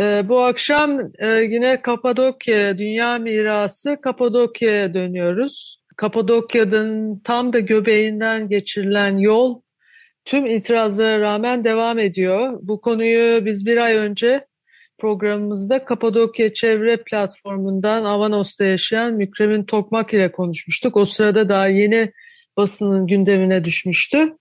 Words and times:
Ee, 0.00 0.28
bu 0.28 0.40
akşam 0.40 1.00
e, 1.18 1.28
yine 1.28 1.82
Kapadokya 1.82 2.78
Dünya 2.78 3.18
Mirası 3.18 4.00
Kapadokya'ya 4.00 4.94
dönüyoruz. 4.94 5.82
Kapadokya'nın 5.96 7.18
tam 7.18 7.52
da 7.52 7.58
göbeğinden 7.58 8.48
geçirilen 8.48 9.16
yol 9.16 9.60
tüm 10.24 10.46
itirazlara 10.46 11.20
rağmen 11.20 11.64
devam 11.64 11.98
ediyor. 11.98 12.58
Bu 12.62 12.80
konuyu 12.80 13.44
biz 13.44 13.66
bir 13.66 13.76
ay 13.76 13.96
önce 13.96 14.46
programımızda 14.98 15.84
Kapadokya 15.84 16.54
Çevre 16.54 16.96
Platformu'ndan 16.96 18.04
Avanos'ta 18.04 18.64
yaşayan 18.64 19.14
Mükremin 19.14 19.64
Tokmak 19.64 20.14
ile 20.14 20.32
konuşmuştuk. 20.32 20.96
O 20.96 21.04
sırada 21.04 21.48
daha 21.48 21.68
yeni 21.68 22.12
basının 22.56 23.06
gündemine 23.06 23.64
düşmüştü. 23.64 24.36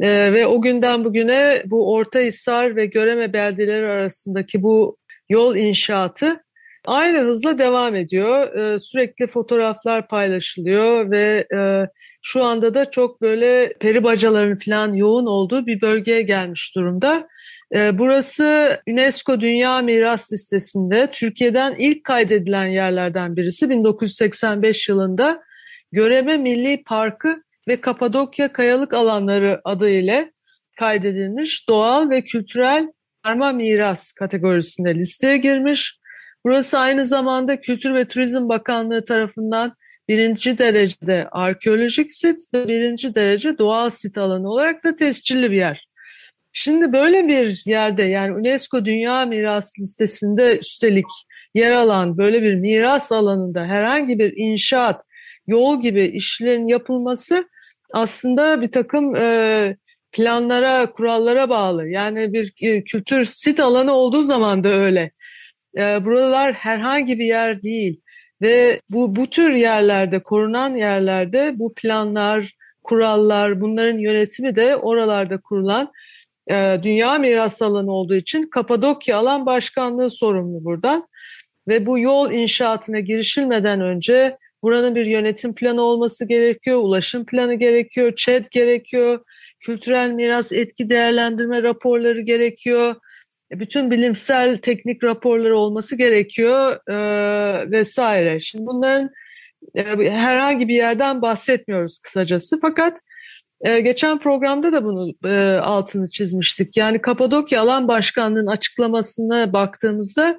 Ee, 0.00 0.32
ve 0.32 0.46
o 0.46 0.62
günden 0.62 1.04
bugüne 1.04 1.62
bu 1.66 1.94
Orta 1.94 2.18
Hisar 2.18 2.76
ve 2.76 2.86
Göreme 2.86 3.32
beldeleri 3.32 3.86
arasındaki 3.86 4.62
bu 4.62 4.96
yol 5.28 5.56
inşaatı 5.56 6.44
aynı 6.86 7.18
hızla 7.18 7.58
devam 7.58 7.96
ediyor. 7.96 8.54
Ee, 8.54 8.78
sürekli 8.78 9.26
fotoğraflar 9.26 10.08
paylaşılıyor 10.08 11.10
ve 11.10 11.46
e, 11.54 11.60
şu 12.22 12.44
anda 12.44 12.74
da 12.74 12.90
çok 12.90 13.22
böyle 13.22 13.72
peri 13.80 14.04
bacaların 14.04 14.58
falan 14.58 14.92
yoğun 14.92 15.26
olduğu 15.26 15.66
bir 15.66 15.80
bölgeye 15.80 16.22
gelmiş 16.22 16.76
durumda. 16.76 17.28
Ee, 17.74 17.98
burası 17.98 18.78
UNESCO 18.88 19.40
Dünya 19.40 19.82
Miras 19.82 20.32
Listesi'nde 20.32 21.08
Türkiye'den 21.12 21.74
ilk 21.78 22.04
kaydedilen 22.04 22.66
yerlerden 22.66 23.36
birisi. 23.36 23.70
1985 23.70 24.88
yılında 24.88 25.42
Göreme 25.92 26.36
Milli 26.36 26.82
Parkı 26.84 27.42
ve 27.68 27.76
Kapadokya 27.76 28.52
Kayalık 28.52 28.94
Alanları 28.94 29.60
adı 29.64 29.90
ile 29.90 30.32
kaydedilmiş 30.78 31.68
doğal 31.68 32.10
ve 32.10 32.24
kültürel 32.24 32.92
karma 33.22 33.52
miras 33.52 34.12
kategorisinde 34.12 34.94
listeye 34.94 35.36
girmiş. 35.36 35.98
Burası 36.44 36.78
aynı 36.78 37.06
zamanda 37.06 37.60
Kültür 37.60 37.94
ve 37.94 38.08
Turizm 38.08 38.48
Bakanlığı 38.48 39.04
tarafından 39.04 39.72
birinci 40.08 40.58
derecede 40.58 41.28
arkeolojik 41.32 42.10
sit 42.10 42.40
ve 42.54 42.68
birinci 42.68 43.14
derece 43.14 43.58
doğal 43.58 43.90
sit 43.90 44.18
alanı 44.18 44.50
olarak 44.50 44.84
da 44.84 44.94
tescilli 44.94 45.50
bir 45.50 45.56
yer. 45.56 45.88
Şimdi 46.52 46.92
böyle 46.92 47.28
bir 47.28 47.62
yerde 47.66 48.02
yani 48.02 48.32
UNESCO 48.32 48.84
Dünya 48.84 49.26
Miras 49.26 49.78
Listesi'nde 49.78 50.58
üstelik 50.58 51.06
yer 51.54 51.72
alan 51.72 52.18
böyle 52.18 52.42
bir 52.42 52.54
miras 52.54 53.12
alanında 53.12 53.64
herhangi 53.64 54.18
bir 54.18 54.32
inşaat, 54.36 55.04
yol 55.46 55.80
gibi 55.80 56.04
işlerin 56.04 56.66
yapılması 56.66 57.48
aslında 57.92 58.62
bir 58.62 58.70
takım 58.70 59.16
e, 59.16 59.76
planlara, 60.12 60.92
kurallara 60.92 61.48
bağlı. 61.48 61.88
Yani 61.88 62.32
bir 62.32 62.52
e, 62.60 62.84
kültür 62.84 63.24
sit 63.24 63.60
alanı 63.60 63.92
olduğu 63.92 64.22
zaman 64.22 64.64
da 64.64 64.68
öyle. 64.68 65.10
E, 65.78 66.04
buralar 66.04 66.52
herhangi 66.52 67.18
bir 67.18 67.24
yer 67.24 67.62
değil 67.62 68.00
ve 68.42 68.80
bu 68.90 69.16
bu 69.16 69.26
tür 69.26 69.50
yerlerde, 69.50 70.22
korunan 70.22 70.74
yerlerde 70.74 71.58
bu 71.58 71.74
planlar, 71.74 72.52
kurallar, 72.82 73.60
bunların 73.60 73.98
yönetimi 73.98 74.56
de 74.56 74.76
oralarda 74.76 75.40
kurulan 75.40 75.92
e, 76.50 76.78
dünya 76.82 77.18
miras 77.18 77.62
alanı 77.62 77.92
olduğu 77.92 78.14
için 78.14 78.50
Kapadokya 78.50 79.16
Alan 79.16 79.46
Başkanlığı 79.46 80.10
sorumlu 80.10 80.64
buradan. 80.64 81.08
Ve 81.68 81.86
bu 81.86 81.98
yol 81.98 82.30
inşaatına 82.30 83.00
girişilmeden 83.00 83.80
önce 83.80 84.38
buranın 84.62 84.94
bir 84.94 85.06
yönetim 85.06 85.54
planı 85.54 85.82
olması 85.82 86.28
gerekiyor, 86.28 86.78
ulaşım 86.82 87.26
planı 87.26 87.54
gerekiyor, 87.54 88.12
ÇED 88.16 88.46
gerekiyor, 88.50 89.20
kültürel 89.60 90.10
miras 90.10 90.52
etki 90.52 90.88
değerlendirme 90.88 91.62
raporları 91.62 92.20
gerekiyor. 92.20 92.94
E, 93.52 93.60
bütün 93.60 93.90
bilimsel 93.90 94.56
teknik 94.56 95.04
raporları 95.04 95.56
olması 95.56 95.96
gerekiyor 95.96 96.88
e, 96.88 97.70
vesaire. 97.70 98.40
Şimdi 98.40 98.66
bunların 98.66 99.10
e, 99.74 100.10
herhangi 100.10 100.68
bir 100.68 100.74
yerden 100.74 101.22
bahsetmiyoruz 101.22 101.98
kısacası. 101.98 102.60
Fakat 102.60 103.00
e, 103.60 103.80
geçen 103.80 104.18
programda 104.18 104.72
da 104.72 104.84
bunu 104.84 105.14
e, 105.24 105.58
altını 105.58 106.10
çizmiştik. 106.10 106.76
Yani 106.76 107.00
Kapadokya 107.00 107.60
Alan 107.62 107.88
Başkanlığı'nın 107.88 108.46
açıklamasına 108.46 109.52
baktığımızda 109.52 110.38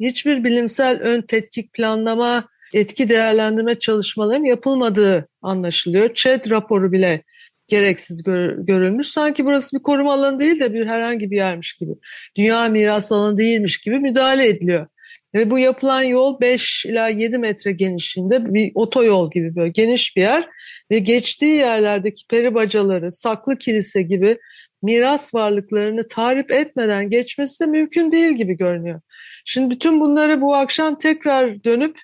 hiçbir 0.00 0.44
bilimsel 0.44 1.00
ön 1.00 1.22
tetkik 1.22 1.72
planlama 1.72 2.48
etki 2.74 3.08
değerlendirme 3.08 3.78
çalışmalarının 3.78 4.44
yapılmadığı 4.44 5.28
anlaşılıyor. 5.42 6.14
ÇED 6.14 6.50
raporu 6.50 6.92
bile 6.92 7.22
gereksiz 7.70 8.22
gör, 8.22 8.56
görülmüş. 8.58 9.08
Sanki 9.08 9.44
burası 9.44 9.76
bir 9.76 9.82
koruma 9.82 10.14
alanı 10.14 10.40
değil 10.40 10.60
de 10.60 10.72
bir 10.72 10.86
herhangi 10.86 11.30
bir 11.30 11.36
yermiş 11.36 11.76
gibi. 11.76 11.92
Dünya 12.36 12.68
miras 12.68 13.12
alanı 13.12 13.38
değilmiş 13.38 13.78
gibi 13.78 13.98
müdahale 13.98 14.48
ediliyor. 14.48 14.86
Ve 15.34 15.50
bu 15.50 15.58
yapılan 15.58 16.02
yol 16.02 16.40
5 16.40 16.86
ila 16.86 17.08
7 17.08 17.38
metre 17.38 17.72
genişliğinde 17.72 18.54
bir 18.54 18.72
otoyol 18.74 19.30
gibi 19.30 19.56
böyle 19.56 19.70
geniş 19.70 20.16
bir 20.16 20.20
yer. 20.20 20.48
Ve 20.90 20.98
geçtiği 20.98 21.56
yerlerdeki 21.56 22.26
peri 22.26 22.54
bacaları, 22.54 23.10
saklı 23.10 23.58
kilise 23.58 24.02
gibi 24.02 24.38
miras 24.82 25.34
varlıklarını 25.34 26.08
tarif 26.08 26.50
etmeden 26.50 27.10
geçmesi 27.10 27.64
de 27.64 27.66
mümkün 27.66 28.12
değil 28.12 28.32
gibi 28.32 28.56
görünüyor. 28.56 29.00
Şimdi 29.44 29.74
bütün 29.74 30.00
bunları 30.00 30.40
bu 30.40 30.54
akşam 30.54 30.98
tekrar 30.98 31.64
dönüp 31.64 31.98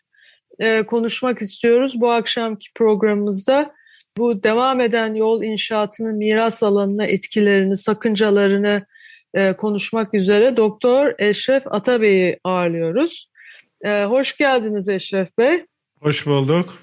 e, 0.60 0.82
konuşmak 0.82 1.43
istiyoruz. 1.43 2.00
Bu 2.00 2.10
akşamki 2.10 2.69
programımızda 2.75 3.75
bu 4.16 4.43
devam 4.43 4.81
eden 4.81 5.15
yol 5.15 5.43
inşaatının 5.43 6.16
miras 6.16 6.62
alanına 6.62 7.04
etkilerini, 7.04 7.76
sakıncalarını 7.76 8.87
e, 9.34 9.53
konuşmak 9.53 10.15
üzere 10.15 10.56
Doktor 10.56 11.15
Eşref 11.19 11.66
Atabey'i 11.66 12.38
ağırlıyoruz. 12.44 13.31
E, 13.84 14.04
hoş 14.04 14.37
geldiniz 14.37 14.88
Eşref 14.88 15.38
Bey. 15.38 15.65
Hoş 16.00 16.26
bulduk. 16.26 16.82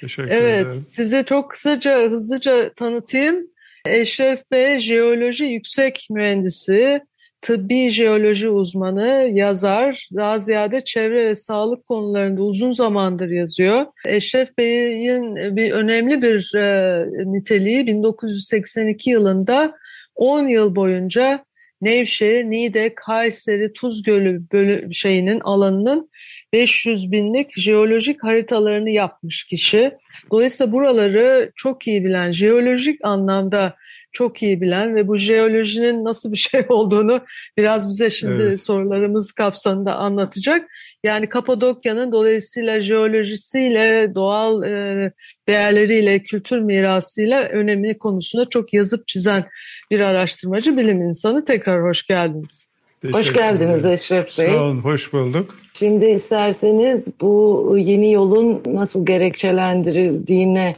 Teşekkür 0.00 0.30
evet, 0.30 0.66
ederim. 0.66 0.82
sizi 0.86 1.24
çok 1.24 1.50
kısaca, 1.50 2.10
hızlıca 2.10 2.72
tanıtayım. 2.72 3.46
Eşref 3.86 4.50
Bey, 4.50 4.78
jeoloji 4.78 5.44
yüksek 5.44 6.06
mühendisi, 6.10 7.00
tıbbi 7.40 7.90
jeoloji 7.90 8.48
uzmanı, 8.48 9.30
yazar, 9.32 10.08
daha 10.16 10.38
ziyade 10.38 10.80
çevre 10.84 11.24
ve 11.24 11.34
sağlık 11.34 11.86
konularında 11.86 12.42
uzun 12.42 12.72
zamandır 12.72 13.30
yazıyor. 13.30 13.86
Eşref 14.06 14.58
Bey'in 14.58 15.56
bir 15.56 15.72
önemli 15.72 16.22
bir 16.22 16.54
e, 16.56 17.06
niteliği 17.32 17.86
1982 17.86 19.10
yılında 19.10 19.74
10 20.14 20.48
yıl 20.48 20.76
boyunca 20.76 21.44
Nevşehir, 21.80 22.44
Niğde, 22.44 22.94
Kayseri, 22.94 23.72
Tuz 23.72 24.02
Gölü 24.02 24.42
bölü 24.52 24.94
şeyinin 24.94 25.40
alanının 25.40 26.10
500 26.52 27.12
binlik 27.12 27.60
jeolojik 27.60 28.24
haritalarını 28.24 28.90
yapmış 28.90 29.44
kişi. 29.44 29.92
Dolayısıyla 30.30 30.72
buraları 30.72 31.52
çok 31.56 31.86
iyi 31.88 32.04
bilen, 32.04 32.32
jeolojik 32.32 33.04
anlamda 33.04 33.74
çok 34.18 34.42
iyi 34.42 34.60
bilen 34.60 34.94
ve 34.94 35.08
bu 35.08 35.16
jeolojinin 35.16 36.04
nasıl 36.04 36.32
bir 36.32 36.36
şey 36.50 36.64
olduğunu 36.68 37.20
biraz 37.56 37.88
bize 37.88 38.10
şimdi 38.10 38.42
evet. 38.42 38.62
sorularımız 38.62 39.32
kapsamında 39.32 39.94
anlatacak. 39.94 40.70
Yani 41.04 41.28
Kapadokya'nın 41.28 42.12
dolayısıyla 42.12 42.82
jeolojisiyle, 42.82 44.14
doğal 44.14 44.62
e, 44.62 45.12
değerleriyle, 45.48 46.22
kültür 46.22 46.60
mirasıyla 46.60 47.42
önemli 47.42 47.98
konusunda 47.98 48.48
çok 48.48 48.74
yazıp 48.74 49.08
çizen 49.08 49.44
bir 49.90 50.00
araştırmacı, 50.00 50.76
bilim 50.76 51.00
insanı. 51.02 51.44
Tekrar 51.44 51.82
hoş 51.82 52.06
geldiniz. 52.06 52.70
Hoş 53.12 53.32
geldiniz 53.32 53.84
Eşref 53.84 54.38
Bey. 54.38 54.50
Sağ 54.50 54.64
olun, 54.64 54.78
hoş 54.78 55.12
bulduk. 55.12 55.56
Şimdi 55.78 56.06
isterseniz 56.06 57.06
bu 57.20 57.74
yeni 57.78 58.12
yolun 58.12 58.62
nasıl 58.66 59.06
gerekçelendirildiğine 59.06 60.76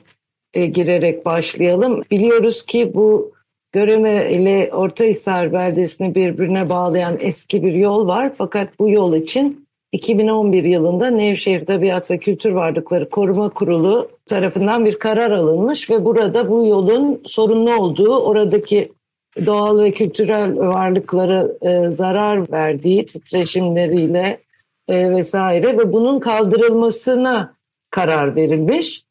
e, 0.54 0.66
girerek 0.66 1.26
başlayalım. 1.26 2.00
Biliyoruz 2.10 2.62
ki 2.62 2.94
bu 2.94 3.32
Göreme 3.72 4.30
ile 4.30 4.70
Ortahisar 4.72 5.52
beldesini 5.52 6.14
birbirine 6.14 6.68
bağlayan 6.68 7.16
eski 7.20 7.62
bir 7.62 7.72
yol 7.72 8.08
var. 8.08 8.32
Fakat 8.34 8.78
bu 8.78 8.90
yol 8.90 9.14
için 9.14 9.68
2011 9.92 10.64
yılında 10.64 11.06
Nevşehir 11.10 11.66
Tabiat 11.66 12.10
ve 12.10 12.18
Kültür 12.18 12.52
Varlıkları 12.52 13.10
Koruma 13.10 13.48
Kurulu 13.48 14.08
tarafından 14.26 14.84
bir 14.84 14.98
karar 14.98 15.30
alınmış 15.30 15.90
ve 15.90 16.04
burada 16.04 16.48
bu 16.48 16.66
yolun 16.66 17.20
sorunlu 17.24 17.76
olduğu, 17.76 18.18
oradaki 18.18 18.92
doğal 19.46 19.78
ve 19.78 19.90
kültürel 19.90 20.58
varlıklara 20.58 21.48
e, 21.62 21.90
zarar 21.90 22.52
verdiği 22.52 23.06
titreşimleriyle 23.06 24.40
e, 24.88 25.10
vesaire 25.10 25.78
ve 25.78 25.92
bunun 25.92 26.20
kaldırılmasına 26.20 27.54
karar 27.90 28.36
verilmiş. 28.36 29.02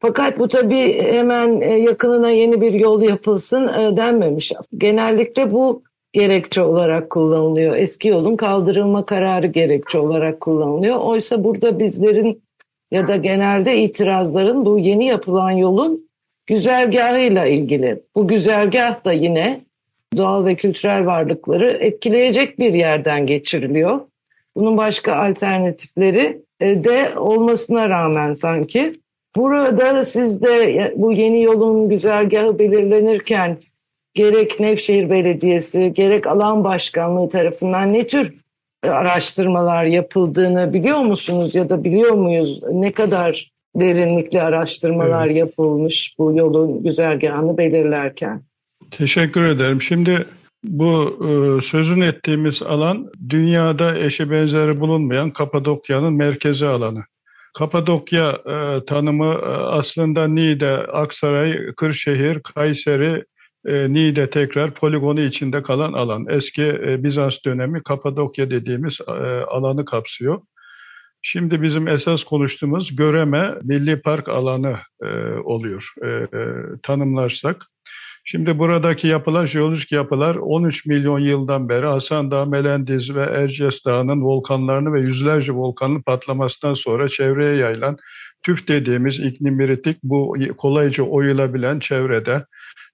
Fakat 0.00 0.38
bu 0.38 0.48
tabii 0.48 1.02
hemen 1.02 1.60
e, 1.60 1.78
yakınına 1.78 2.30
yeni 2.30 2.60
bir 2.60 2.72
yol 2.72 3.02
yapılsın 3.02 3.68
e, 3.68 3.96
denmemiş. 3.96 4.52
Genellikle 4.78 5.52
bu 5.52 5.82
gerekçe 6.12 6.62
olarak 6.62 7.10
kullanılıyor. 7.10 7.76
Eski 7.76 8.08
yolun 8.08 8.36
kaldırılma 8.36 9.04
kararı 9.04 9.46
gerekçe 9.46 9.98
olarak 9.98 10.40
kullanılıyor. 10.40 10.96
Oysa 10.96 11.44
burada 11.44 11.78
bizlerin 11.78 12.42
ya 12.90 13.08
da 13.08 13.16
genelde 13.16 13.78
itirazların 13.78 14.66
bu 14.66 14.78
yeni 14.78 15.06
yapılan 15.06 15.50
yolun 15.50 16.08
güzergahıyla 16.46 17.46
ilgili. 17.46 18.02
Bu 18.14 18.28
güzergah 18.28 19.04
da 19.04 19.12
yine 19.12 19.60
doğal 20.16 20.44
ve 20.44 20.54
kültürel 20.54 21.06
varlıkları 21.06 21.70
etkileyecek 21.70 22.58
bir 22.58 22.74
yerden 22.74 23.26
geçiriliyor. 23.26 24.00
Bunun 24.56 24.76
başka 24.76 25.16
alternatifleri 25.16 26.42
e, 26.60 26.84
de 26.84 27.18
olmasına 27.18 27.88
rağmen 27.88 28.32
sanki. 28.32 29.00
Burada 29.38 30.04
siz 30.04 30.42
de 30.42 30.94
bu 30.96 31.12
yeni 31.12 31.42
yolun 31.42 31.88
güzergahı 31.88 32.58
belirlenirken 32.58 33.58
gerek 34.14 34.60
Nevşehir 34.60 35.10
Belediyesi 35.10 35.92
gerek 35.94 36.26
alan 36.26 36.64
başkanlığı 36.64 37.28
tarafından 37.28 37.92
ne 37.92 38.06
tür 38.06 38.34
araştırmalar 38.82 39.84
yapıldığını 39.84 40.74
biliyor 40.74 40.98
musunuz 40.98 41.54
ya 41.54 41.68
da 41.68 41.84
biliyor 41.84 42.12
muyuz? 42.12 42.60
Ne 42.72 42.92
kadar 42.92 43.50
derinlikli 43.76 44.42
araştırmalar 44.42 45.26
evet. 45.26 45.36
yapılmış 45.36 46.14
bu 46.18 46.32
yolun 46.32 46.82
güzergahını 46.82 47.58
belirlerken? 47.58 48.42
Teşekkür 48.90 49.44
ederim. 49.44 49.82
Şimdi 49.82 50.26
bu 50.64 51.18
e, 51.28 51.60
sözün 51.62 52.00
ettiğimiz 52.00 52.62
alan 52.62 53.10
dünyada 53.28 53.98
eşi 53.98 54.30
benzeri 54.30 54.80
bulunmayan 54.80 55.30
Kapadokya'nın 55.30 56.12
merkezi 56.12 56.66
alanı. 56.66 57.04
Kapadokya 57.54 58.38
e, 58.46 58.84
tanımı 58.84 59.32
e, 59.32 59.46
aslında 59.48 60.28
Niğde, 60.28 60.70
Aksaray, 60.76 61.74
Kırşehir, 61.76 62.40
Kayseri, 62.40 63.24
e, 63.66 63.92
Niğde 63.92 64.30
tekrar 64.30 64.74
poligonu 64.74 65.20
içinde 65.20 65.62
kalan 65.62 65.92
alan. 65.92 66.26
Eski 66.28 66.62
e, 66.62 67.04
Bizans 67.04 67.38
dönemi 67.44 67.82
Kapadokya 67.82 68.50
dediğimiz 68.50 69.00
e, 69.08 69.12
alanı 69.42 69.84
kapsıyor. 69.84 70.40
Şimdi 71.22 71.62
bizim 71.62 71.88
esas 71.88 72.24
konuştuğumuz 72.24 72.96
Göreme 72.96 73.54
Milli 73.62 74.02
Park 74.02 74.28
alanı 74.28 74.76
e, 75.02 75.06
oluyor 75.44 75.92
e, 76.02 76.06
e, 76.06 76.28
tanımlarsak. 76.82 77.66
Şimdi 78.30 78.58
buradaki 78.58 79.06
yapılar, 79.06 79.46
jeolojik 79.46 79.92
yapılar 79.92 80.34
13 80.34 80.86
milyon 80.86 81.18
yıldan 81.18 81.68
beri 81.68 81.86
Hasan 81.86 82.30
Dağı, 82.30 82.46
Melendiz 82.46 83.14
ve 83.14 83.22
Erciyes 83.22 83.84
Dağı'nın 83.84 84.22
volkanlarını 84.22 84.92
ve 84.92 85.00
yüzlerce 85.00 85.52
volkanın 85.52 86.02
patlamasından 86.02 86.74
sonra 86.74 87.08
çevreye 87.08 87.56
yayılan 87.56 87.96
tüf 88.42 88.68
dediğimiz 88.68 89.20
iklim 89.20 89.58
biritik 89.58 89.98
bu 90.02 90.36
kolayca 90.58 91.04
oyulabilen 91.04 91.78
çevrede. 91.78 92.44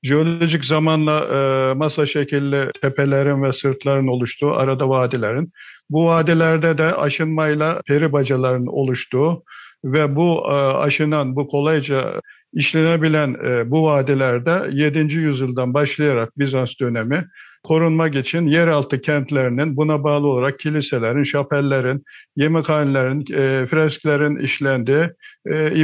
Jeolojik 0.02 0.64
zamanla 0.64 1.20
e, 1.20 1.75
masa 1.75 2.06
şekilli 2.06 2.70
tepelerin 2.82 3.42
ve 3.42 3.52
sırtların 3.52 4.06
oluştuğu 4.06 4.52
arada 4.52 4.88
vadilerin 4.88 5.52
bu 5.90 6.06
vadilerde 6.06 6.78
de 6.78 6.94
aşınmayla 6.94 7.80
peri 7.87 8.12
bacaların 8.12 8.66
oluştuğu 8.66 9.44
ve 9.84 10.16
bu 10.16 10.42
e, 10.46 10.52
aşınan, 10.54 11.37
bu 11.37 11.48
kolayca 11.48 12.20
işlenebilen 12.54 13.36
e, 13.44 13.70
bu 13.70 13.84
vadilerde 13.84 14.62
7. 14.72 15.14
yüzyıldan 15.14 15.74
başlayarak 15.74 16.38
Bizans 16.38 16.80
dönemi 16.80 17.24
korunmak 17.64 18.14
için 18.14 18.46
yeraltı 18.46 19.00
kentlerinin 19.00 19.76
buna 19.76 20.04
bağlı 20.04 20.26
olarak 20.26 20.58
kiliselerin, 20.58 21.22
şapellerin, 21.22 22.04
yemekhanelerin, 22.36 23.20
e, 23.20 23.66
fresklerin 23.66 24.36
işlendiği, 24.36 25.08
e, 25.46 25.76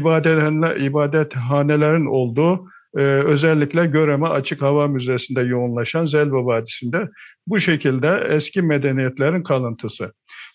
ibadethanelerin 0.81 2.06
olduğu 2.06 2.69
e, 2.96 3.00
özellikle 3.02 3.87
Göreme 3.87 4.26
Açık 4.26 4.62
Hava 4.62 4.88
Müzesi'nde 4.88 5.40
yoğunlaşan 5.40 6.06
Zelva 6.06 6.46
Vadisi'nde 6.46 7.08
bu 7.46 7.61
şekilde 7.61 8.26
eski 8.31 8.62
medeniyetlerin 8.62 9.43
kalıntısı. 9.43 10.12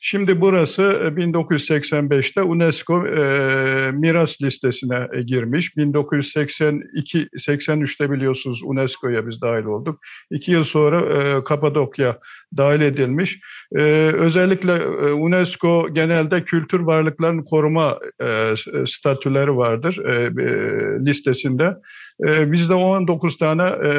Şimdi 0.07 0.41
burası 0.41 0.81
1985'te 1.17 2.41
e, 2.41 2.43
UNESCO 2.43 3.07
e, 3.07 3.91
miras 3.91 4.41
listesine 4.41 5.07
e, 5.13 5.21
girmiş. 5.21 5.77
1982 5.77 7.27
83'te 7.37 8.11
biliyorsunuz 8.11 8.61
UNESCO'ya 8.63 9.27
biz 9.27 9.41
dahil 9.41 9.65
olduk. 9.65 9.99
İki 10.31 10.51
yıl 10.51 10.63
sonra 10.63 10.99
e, 11.01 11.43
Kapadokya 11.43 12.19
dahil 12.57 12.81
edilmiş. 12.81 13.39
E, 13.75 13.81
özellikle 14.13 14.73
e, 14.73 15.11
UNESCO 15.11 15.93
genelde 15.93 16.43
kültür 16.43 16.79
varlıklarının 16.79 17.43
koruma 17.43 17.99
e, 18.21 18.53
statüleri 18.85 19.55
vardır 19.55 19.99
e, 20.05 20.11
e, 20.13 20.55
listesinde. 21.05 21.75
E, 22.23 22.51
bizde 22.51 22.73
19 22.73 23.37
tane 23.37 23.63
e, 23.63 23.91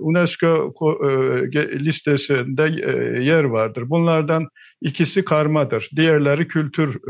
UNESCO 0.00 0.74
e, 1.04 1.84
listesinde 1.84 2.62
e, 2.62 3.22
yer 3.22 3.44
vardır. 3.44 3.90
Bunlardan 3.90 4.48
İkisi 4.82 5.24
karmadır. 5.24 5.90
Diğerleri 5.96 6.48
kültür 6.48 7.00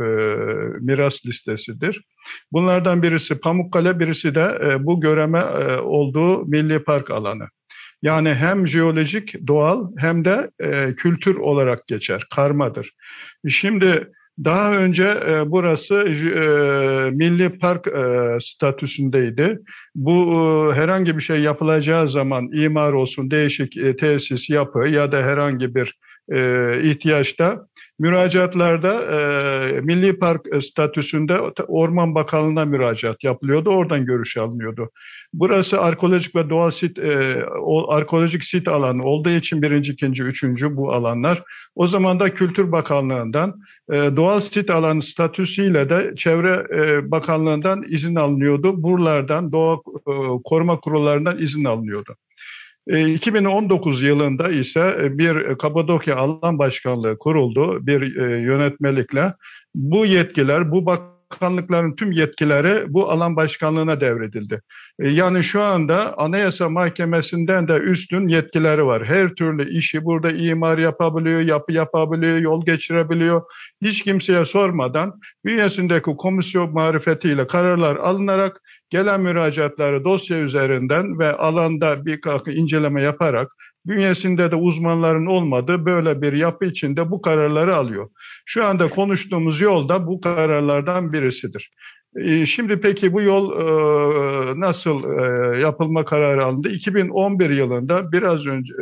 miras 0.81 1.27
listesidir. 1.27 2.05
Bunlardan 2.53 3.03
birisi 3.03 3.41
Pamukkale, 3.41 4.01
birisi 4.01 4.35
de 4.35 4.77
bu 4.81 5.01
göreme 5.01 5.45
olduğu 5.83 6.47
milli 6.47 6.85
park 6.85 7.11
alanı. 7.11 7.49
Yani 8.03 8.35
hem 8.35 8.67
jeolojik, 8.67 9.47
doğal 9.47 9.89
hem 9.99 10.25
de 10.25 10.51
kültür 10.97 11.37
olarak 11.37 11.87
geçer, 11.87 12.27
karmadır. 12.35 12.93
Şimdi 13.49 14.09
daha 14.45 14.77
önce 14.77 15.05
e, 15.05 15.51
burası 15.51 15.95
e, 15.95 17.11
milli 17.11 17.59
park 17.59 17.87
e, 17.87 18.39
statüsündeydi. 18.41 19.59
Bu 19.95 20.13
e, 20.13 20.75
herhangi 20.75 21.17
bir 21.17 21.23
şey 21.23 21.41
yapılacağı 21.41 22.09
zaman 22.09 22.49
imar 22.53 22.93
olsun, 22.93 23.31
değişik 23.31 23.77
e, 23.77 23.97
tesis, 23.97 24.51
yapı 24.51 24.89
ya 24.89 25.13
da 25.13 25.23
herhangi 25.23 25.75
bir 25.75 25.99
e, 26.33 26.81
ihtiyaçta 26.83 27.67
müracaatlarda 27.99 29.03
e, 29.03 29.81
Milli 29.81 30.19
Park 30.19 30.65
statüsünde 30.65 31.41
Orman 31.69 32.15
Bakanlığı'na 32.15 32.65
müracaat 32.65 33.25
yapılıyordu. 33.25 33.71
Oradan 33.71 34.07
görüş 34.07 34.37
alınıyordu. 34.37 34.91
Burası 35.33 35.81
arkeolojik 35.81 36.37
ve 36.37 36.51
doğal 36.51 36.71
sit, 36.71 36.99
e, 36.99 37.45
o, 37.47 37.93
arkeolojik 37.93 38.45
sit 38.45 38.69
alanı 38.69 39.03
olduğu 39.03 39.31
için 39.31 39.63
birinci, 39.63 39.93
ikinci, 39.93 40.23
üçüncü 40.23 40.77
bu 40.77 40.93
alanlar. 40.93 41.43
O 41.75 41.87
zaman 41.87 42.21
da 42.21 42.35
Kültür 42.35 42.73
Bakanlığı'ndan 42.73 43.61
e, 43.93 43.95
doğal 43.95 44.41
sit 44.41 44.71
alanı 44.71 45.03
statüsüyle 45.03 45.91
de 45.91 46.13
Çevre 46.17 46.67
e, 46.77 47.11
Bakanlığı'ndan 47.11 47.85
izin 47.89 48.15
alınıyordu. 48.15 48.83
Buralardan 48.83 49.53
doğa 49.53 49.75
e, 49.75 50.13
koruma 50.45 50.81
kurullarından 50.81 51.39
izin 51.39 51.65
alınıyordu. 51.65 52.17
2019 52.87 54.03
e, 54.03 54.07
yılında 54.07 54.49
ise 54.49 54.99
e, 55.03 55.19
bir 55.19 55.59
Kapadokya 55.59 56.17
Alan 56.17 56.59
Başkanlığı 56.59 57.19
kuruldu 57.19 57.87
bir 57.87 58.17
e, 58.17 58.41
yönetmelikle. 58.41 59.33
Bu 59.75 60.07
yetkiler, 60.07 60.73
bu 60.73 60.87
bakanlıkların 60.87 61.97
tüm 61.97 62.13
yetkileri 62.13 62.85
bu 62.89 63.11
alan 63.11 63.37
başkanlığına 63.37 64.01
devredildi. 64.01 64.63
Yani 64.99 65.45
şu 65.45 65.63
anda 65.63 66.19
Anayasa 66.19 66.69
Mahkemesi'nden 66.69 67.69
de 67.69 67.73
üstün 67.73 68.29
yetkileri 68.29 68.87
var. 68.87 69.05
Her 69.05 69.29
türlü 69.29 69.71
işi 69.71 70.05
burada 70.05 70.33
imar 70.33 70.79
yapabiliyor, 70.79 71.41
yapı 71.41 71.73
yapabiliyor, 71.73 72.39
yol 72.39 72.65
geçirebiliyor. 72.65 73.43
Hiç 73.83 74.03
kimseye 74.03 74.45
sormadan 74.45 75.21
bünyesindeki 75.45 76.17
komisyon 76.17 76.73
marifetiyle 76.73 77.47
kararlar 77.47 77.97
alınarak 77.97 78.61
gelen 78.91 79.21
müracaatları 79.21 80.05
dosya 80.05 80.39
üzerinden 80.39 81.19
ve 81.19 81.33
alanda 81.33 82.07
bir 82.07 82.53
inceleme 82.53 83.03
yaparak 83.03 83.49
bünyesinde 83.87 84.51
de 84.51 84.57
uzmanların 84.57 85.27
olmadığı 85.27 85.87
böyle 85.87 86.23
bir 86.23 86.33
yapı 86.33 86.65
içinde 86.65 87.11
bu 87.11 87.23
kararları 87.23 87.77
alıyor. 87.77 88.11
Şu 88.45 88.65
anda 88.65 88.89
konuştuğumuz 88.89 89.61
yol 89.61 89.89
da 89.89 90.07
bu 90.07 90.21
kararlardan 90.21 91.13
birisidir. 91.13 91.71
Ee, 92.17 92.47
şimdi 92.47 92.81
peki 92.81 93.13
bu 93.13 93.23
yol 93.23 93.53
e, 93.53 94.61
nasıl 94.61 95.05
e, 95.05 95.59
yapılma 95.61 96.05
kararı 96.05 96.45
alındı? 96.45 96.69
2011 96.69 97.51
yılında 97.51 98.13
biraz 98.13 98.47
önce 98.47 98.75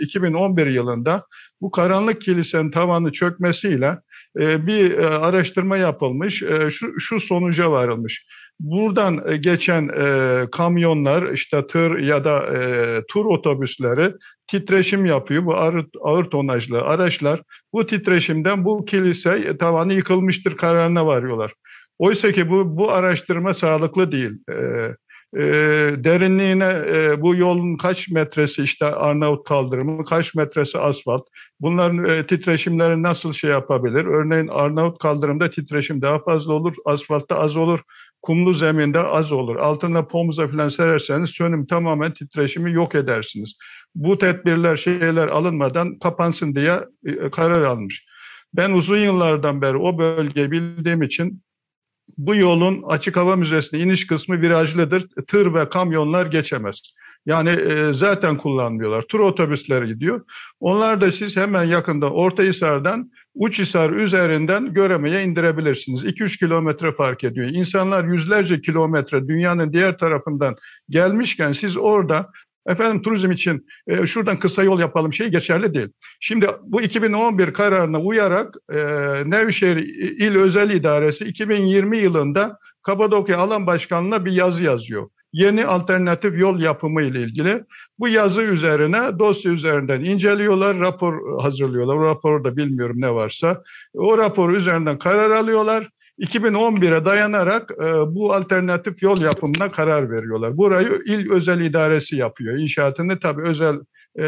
2011 0.00 0.66
e, 0.66 0.70
yılında 0.72 1.26
bu 1.60 1.70
karanlık 1.70 2.20
kilisenin 2.20 2.70
tavanı 2.70 3.12
çökmesiyle 3.12 3.98
bir 4.36 4.98
araştırma 4.98 5.76
yapılmış. 5.76 6.42
Şu, 6.70 7.00
şu 7.00 7.20
sonuca 7.20 7.70
varılmış 7.70 8.26
Buradan 8.60 9.40
geçen 9.40 9.90
kamyonlar 10.50 11.32
işte 11.32 11.66
tır 11.66 11.98
ya 11.98 12.24
da 12.24 12.44
tur 13.08 13.24
otobüsleri 13.24 14.12
titreşim 14.46 15.06
yapıyor. 15.06 15.46
Bu 15.46 15.54
ağır, 15.54 15.86
ağır 16.00 16.24
tonajlı 16.24 16.82
araçlar 16.82 17.40
bu 17.72 17.86
titreşimden 17.86 18.64
bu 18.64 18.84
kilise 18.84 19.58
tavanı 19.58 19.94
yıkılmıştır 19.94 20.56
kararına 20.56 21.06
varıyorlar. 21.06 21.52
Oysa 21.98 22.32
ki 22.32 22.50
bu, 22.50 22.76
bu 22.76 22.90
araştırma 22.92 23.54
sağlıklı 23.54 24.12
değil. 24.12 24.32
E, 24.50 24.88
e, 25.36 25.44
derinliğine 26.04 26.74
e, 26.94 27.22
bu 27.22 27.36
yolun 27.36 27.76
kaç 27.76 28.08
metresi 28.08 28.62
işte 28.62 28.86
Arnavut 28.86 29.48
kaldırımı, 29.48 30.04
kaç 30.04 30.34
metresi 30.34 30.78
asfalt, 30.78 31.28
bunların 31.60 32.04
e, 32.04 32.26
titreşimleri 32.26 33.02
nasıl 33.02 33.32
şey 33.32 33.50
yapabilir? 33.50 34.04
Örneğin 34.04 34.48
Arnavut 34.48 34.98
kaldırımda 34.98 35.50
titreşim 35.50 36.02
daha 36.02 36.18
fazla 36.18 36.52
olur, 36.52 36.74
asfaltta 36.84 37.38
az 37.38 37.56
olur, 37.56 37.80
kumlu 38.22 38.54
zeminde 38.54 39.00
az 39.00 39.32
olur. 39.32 39.56
Altına 39.56 40.06
pomuza 40.06 40.48
falan 40.48 40.68
sererseniz 40.68 41.30
sönüm 41.30 41.66
tamamen 41.66 42.12
titreşimi 42.12 42.72
yok 42.72 42.94
edersiniz. 42.94 43.54
Bu 43.94 44.18
tedbirler 44.18 44.76
şeyler 44.76 45.28
alınmadan 45.28 45.98
kapansın 45.98 46.54
diye 46.54 46.80
e, 47.06 47.30
karar 47.30 47.62
almış. 47.62 48.06
Ben 48.54 48.70
uzun 48.70 48.98
yıllardan 48.98 49.62
beri 49.62 49.76
o 49.76 49.98
bölgeyi 49.98 50.50
bildiğim 50.50 51.02
için 51.02 51.42
bu 52.18 52.36
yolun 52.36 52.82
açık 52.82 53.16
hava 53.16 53.36
müzesine 53.36 53.80
iniş 53.80 54.06
kısmı 54.06 54.40
virajlıdır. 54.40 55.08
Tır 55.26 55.54
ve 55.54 55.68
kamyonlar 55.68 56.26
geçemez. 56.26 56.82
Yani 57.26 57.48
e, 57.48 57.92
zaten 57.92 58.36
kullanmıyorlar. 58.36 59.02
Tur 59.02 59.20
otobüsleri 59.20 59.86
gidiyor. 59.86 60.20
Onlar 60.60 61.00
da 61.00 61.10
siz 61.10 61.36
hemen 61.36 61.64
yakında 61.64 62.10
Ortahisar'dan 62.10 63.10
Uçhisar 63.34 63.90
üzerinden 63.90 64.72
Göreme'ye 64.72 65.22
indirebilirsiniz. 65.22 66.04
2-3 66.04 66.38
kilometre 66.38 66.92
fark 66.92 67.24
ediyor. 67.24 67.48
İnsanlar 67.52 68.04
yüzlerce 68.04 68.60
kilometre 68.60 69.28
dünyanın 69.28 69.72
diğer 69.72 69.98
tarafından 69.98 70.56
gelmişken 70.88 71.52
siz 71.52 71.76
orada 71.76 72.30
efendim 72.66 73.02
turizm 73.02 73.30
için 73.30 73.66
e, 73.86 74.06
şuradan 74.06 74.38
kısa 74.38 74.62
yol 74.62 74.80
yapalım 74.80 75.12
şey 75.12 75.28
geçerli 75.28 75.74
değil. 75.74 75.88
Şimdi 76.20 76.46
bu 76.62 76.82
2011 76.82 77.52
kararına 77.52 78.00
uyarak 78.00 78.54
e, 78.72 78.76
Nevşehir 79.30 79.76
İl 80.18 80.36
Özel 80.36 80.70
İdaresi 80.70 81.24
2020 81.24 81.96
yılında 81.98 82.58
Kapadokya 82.82 83.38
Alan 83.38 83.66
Başkanlığı'na 83.66 84.24
bir 84.24 84.32
yazı 84.32 84.62
yazıyor. 84.62 85.08
Yeni 85.32 85.66
alternatif 85.66 86.38
yol 86.38 86.60
yapımı 86.60 87.02
ile 87.02 87.20
ilgili. 87.20 87.64
Bu 87.98 88.08
yazı 88.08 88.42
üzerine 88.42 89.18
dosya 89.18 89.52
üzerinden 89.52 90.04
inceliyorlar, 90.04 90.78
rapor 90.78 91.42
hazırlıyorlar. 91.42 91.96
O 91.96 92.04
raporda 92.04 92.56
bilmiyorum 92.56 92.96
ne 92.98 93.14
varsa. 93.14 93.62
O 93.94 94.18
rapor 94.18 94.50
üzerinden 94.50 94.98
karar 94.98 95.30
alıyorlar 95.30 95.88
2011'e 96.18 97.04
dayanarak 97.04 97.70
e, 97.70 97.84
bu 98.14 98.34
alternatif 98.34 99.02
yol 99.02 99.20
yapımına 99.20 99.70
karar 99.70 100.10
veriyorlar. 100.10 100.56
Burayı 100.56 101.00
il 101.06 101.30
özel 101.30 101.60
idaresi 101.60 102.16
yapıyor. 102.16 102.58
İnşaatını 102.58 103.20
tabii 103.20 103.42
özel 103.42 103.76
e, 104.18 104.24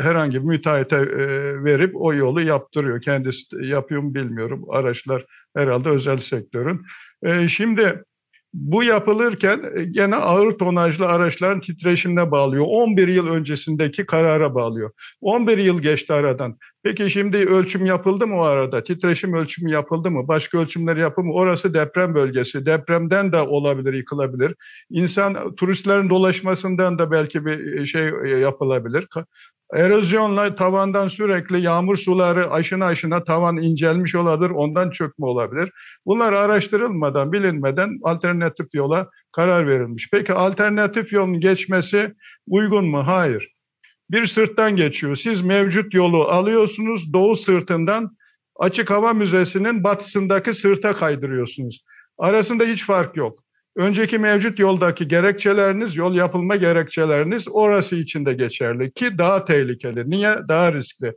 herhangi 0.00 0.34
bir 0.34 0.46
müteahhite 0.46 0.96
e, 0.96 1.28
verip 1.64 1.92
o 1.94 2.14
yolu 2.14 2.42
yaptırıyor. 2.42 3.00
Kendisi 3.00 3.56
yapıyor 3.60 4.02
mu 4.02 4.14
bilmiyorum. 4.14 4.64
Araçlar 4.70 5.24
herhalde 5.56 5.88
özel 5.88 6.18
sektörün. 6.18 6.82
E, 7.22 7.48
şimdi 7.48 8.04
bu 8.54 8.82
yapılırken 8.84 9.62
e, 9.76 9.84
gene 9.84 10.16
ağır 10.16 10.50
tonajlı 10.50 11.06
araçların 11.06 11.60
titreşimine 11.60 12.30
bağlıyor. 12.30 12.64
11 12.68 13.08
yıl 13.08 13.26
öncesindeki 13.26 14.06
karara 14.06 14.54
bağlıyor. 14.54 14.90
11 15.20 15.58
yıl 15.58 15.82
geçti 15.82 16.12
aradan. 16.12 16.58
Peki 16.82 17.10
şimdi 17.10 17.36
ölçüm 17.36 17.86
yapıldı 17.86 18.26
mı 18.26 18.36
o 18.36 18.42
arada? 18.42 18.84
Titreşim 18.84 19.34
ölçümü 19.34 19.70
yapıldı 19.70 20.10
mı? 20.10 20.28
Başka 20.28 20.58
ölçümler 20.58 20.96
yapıldı 20.96 21.26
mı? 21.26 21.32
Orası 21.32 21.74
deprem 21.74 22.14
bölgesi. 22.14 22.66
Depremden 22.66 23.32
de 23.32 23.36
olabilir, 23.36 23.92
yıkılabilir. 23.92 24.54
İnsan 24.90 25.54
turistlerin 25.54 26.10
dolaşmasından 26.10 26.98
da 26.98 27.10
belki 27.10 27.46
bir 27.46 27.80
e, 27.80 27.86
şey 27.86 28.10
e, 28.24 28.28
yapılabilir. 28.28 29.06
Erozyonla 29.74 30.54
tavandan 30.54 31.08
sürekli 31.08 31.60
yağmur 31.60 31.96
suları 31.96 32.50
aşına 32.50 32.86
aşına 32.86 33.24
tavan 33.24 33.56
incelmiş 33.56 34.14
olabilir, 34.14 34.50
ondan 34.50 34.90
çökme 34.90 35.26
olabilir. 35.26 35.70
Bunlar 36.06 36.32
araştırılmadan, 36.32 37.32
bilinmeden 37.32 37.98
alternatif 38.02 38.74
yola 38.74 39.10
karar 39.32 39.68
verilmiş. 39.68 40.08
Peki 40.12 40.32
alternatif 40.32 41.12
yolun 41.12 41.40
geçmesi 41.40 42.14
uygun 42.46 42.84
mu? 42.84 43.06
Hayır. 43.06 43.54
Bir 44.10 44.26
sırttan 44.26 44.76
geçiyor. 44.76 45.16
Siz 45.16 45.42
mevcut 45.42 45.94
yolu 45.94 46.22
alıyorsunuz, 46.22 47.12
doğu 47.12 47.36
sırtından 47.36 48.16
Açık 48.56 48.90
Hava 48.90 49.12
Müzesi'nin 49.12 49.84
batısındaki 49.84 50.54
sırta 50.54 50.92
kaydırıyorsunuz. 50.92 51.84
Arasında 52.18 52.64
hiç 52.64 52.86
fark 52.86 53.16
yok. 53.16 53.38
Önceki 53.76 54.18
mevcut 54.18 54.58
yoldaki 54.58 55.08
gerekçeleriniz, 55.08 55.96
yol 55.96 56.14
yapılma 56.14 56.56
gerekçeleriniz 56.56 57.48
orası 57.50 57.96
için 57.96 58.26
de 58.26 58.32
geçerli 58.32 58.92
ki 58.92 59.18
daha 59.18 59.44
tehlikeli. 59.44 60.10
Niye? 60.10 60.36
Daha 60.48 60.72
riskli. 60.72 61.12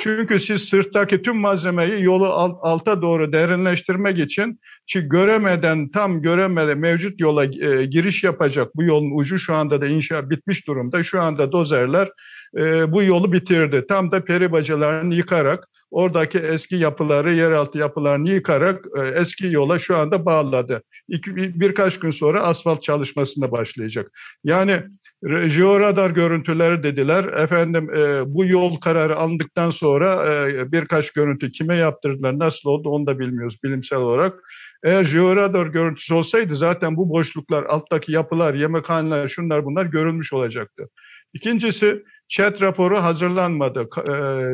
Çünkü 0.00 0.40
siz 0.40 0.68
sırttaki 0.68 1.22
tüm 1.22 1.36
malzemeyi 1.36 2.04
yolu 2.04 2.26
alta 2.62 3.02
doğru 3.02 3.32
derinleştirmek 3.32 4.18
için 4.18 4.60
ki 4.86 5.00
göremeden 5.08 5.88
tam 5.88 6.22
göremeden 6.22 6.78
mevcut 6.78 7.20
yola 7.20 7.44
e, 7.44 7.84
giriş 7.84 8.24
yapacak 8.24 8.76
bu 8.76 8.82
yolun 8.82 9.18
ucu 9.18 9.38
şu 9.38 9.54
anda 9.54 9.80
da 9.80 9.86
inşa 9.86 10.30
bitmiş 10.30 10.66
durumda. 10.66 11.02
Şu 11.02 11.20
anda 11.20 11.52
dozerler 11.52 12.08
e, 12.58 12.92
bu 12.92 13.02
yolu 13.02 13.32
bitirdi. 13.32 13.84
Tam 13.88 14.10
da 14.10 14.24
peri 14.24 14.52
bacalarını 14.52 15.14
yıkarak 15.14 15.68
oradaki 15.90 16.38
eski 16.38 16.76
yapıları, 16.76 17.34
yeraltı 17.34 17.78
yapılarını 17.78 18.30
yıkarak 18.30 18.84
e, 18.98 19.00
eski 19.00 19.46
yola 19.46 19.78
şu 19.78 19.96
anda 19.96 20.26
bağladı. 20.26 20.82
İki, 21.08 21.36
bir, 21.36 21.60
birkaç 21.60 21.98
gün 21.98 22.10
sonra 22.10 22.40
asfalt 22.40 22.82
çalışmasına 22.82 23.52
başlayacak. 23.52 24.10
Yani 24.44 24.82
Georadar 25.26 26.10
görüntüleri 26.10 26.82
dediler. 26.82 27.24
Efendim 27.24 27.90
e, 27.94 28.22
bu 28.34 28.46
yol 28.46 28.76
kararı 28.76 29.16
alındıktan 29.16 29.70
sonra 29.70 30.26
e, 30.26 30.72
birkaç 30.72 31.10
görüntü 31.10 31.52
kime 31.52 31.78
yaptırdılar, 31.78 32.38
nasıl 32.38 32.70
oldu 32.70 32.88
onu 32.88 33.06
da 33.06 33.18
bilmiyoruz 33.18 33.58
bilimsel 33.64 33.98
olarak. 33.98 34.42
Eğer 34.84 35.04
georadar 35.04 35.66
görüntüsü 35.66 36.14
olsaydı 36.14 36.56
zaten 36.56 36.96
bu 36.96 37.10
boşluklar, 37.10 37.64
alttaki 37.64 38.12
yapılar, 38.12 38.54
yemekhaneler, 38.54 39.28
şunlar 39.28 39.64
bunlar 39.64 39.86
görülmüş 39.86 40.32
olacaktı. 40.32 40.88
İkincisi 41.34 42.02
ÇED 42.28 42.60
raporu 42.60 42.96
hazırlanmadı. 42.96 43.88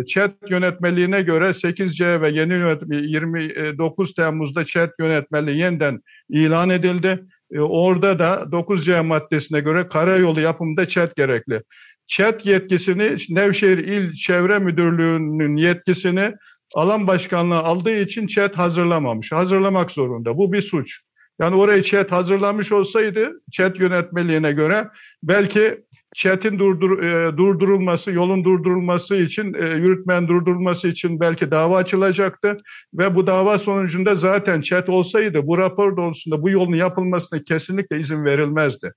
ÇED 0.07 0.31
yönetmeliğine 0.49 1.23
göre 1.23 1.45
8C 1.49 2.21
ve 2.21 2.28
yeni 2.28 2.52
yönetmeliği 2.52 3.11
29 3.11 4.14
Temmuz'da 4.14 4.64
ÇED 4.64 4.90
yönetmeliği 4.99 5.59
yeniden 5.59 6.00
ilan 6.28 6.71
edildi. 6.71 7.25
E, 7.52 7.61
orada 7.61 8.19
da 8.19 8.35
9C 8.52 9.07
maddesine 9.07 9.61
göre 9.61 9.88
karayolu 9.88 10.40
yapımında 10.40 10.87
ÇED 10.87 11.11
gerekli. 11.16 11.62
ÇED 12.07 12.40
yetkisini 12.45 13.16
Nevşehir 13.28 13.78
İl 13.78 14.12
Çevre 14.12 14.59
Müdürlüğü'nün 14.59 15.57
yetkisini 15.57 16.33
alan 16.75 17.07
başkanlığı 17.07 17.59
aldığı 17.59 18.00
için 18.00 18.26
ÇED 18.26 18.54
hazırlamamış. 18.54 19.33
Hazırlamak 19.33 19.90
zorunda. 19.90 20.38
Bu 20.38 20.52
bir 20.52 20.62
suç. 20.62 21.00
Yani 21.40 21.57
orayı 21.57 21.83
ÇED 21.83 22.11
hazırlamış 22.11 22.73
olsaydı 22.73 23.33
ÇED 23.52 23.76
yönetmeliğine 23.76 24.52
göre 24.52 24.88
belki 25.23 25.85
ÇED'in 26.14 26.59
durdur, 26.59 27.02
e, 27.02 27.37
durdurulması, 27.37 28.12
yolun 28.12 28.44
durdurulması 28.44 29.16
için, 29.16 29.54
e, 29.54 29.66
yürütmenin 29.66 30.28
durdurulması 30.28 30.88
için 30.88 31.21
belki 31.21 31.50
dava 31.50 31.76
açılacaktı. 31.76 32.56
Ve 32.94 33.14
bu 33.14 33.26
dava 33.26 33.59
sonucunda 33.59 34.14
zaten 34.14 34.61
ÇED 34.61 34.88
olsaydı 34.88 35.47
bu 35.47 35.59
rapor 35.59 35.97
doğrultusunda 35.97 36.42
bu 36.42 36.50
yolun 36.50 36.76
yapılmasına 36.76 37.42
kesinlikle 37.42 37.99
izin 37.99 38.25
verilmezdi. 38.25 38.92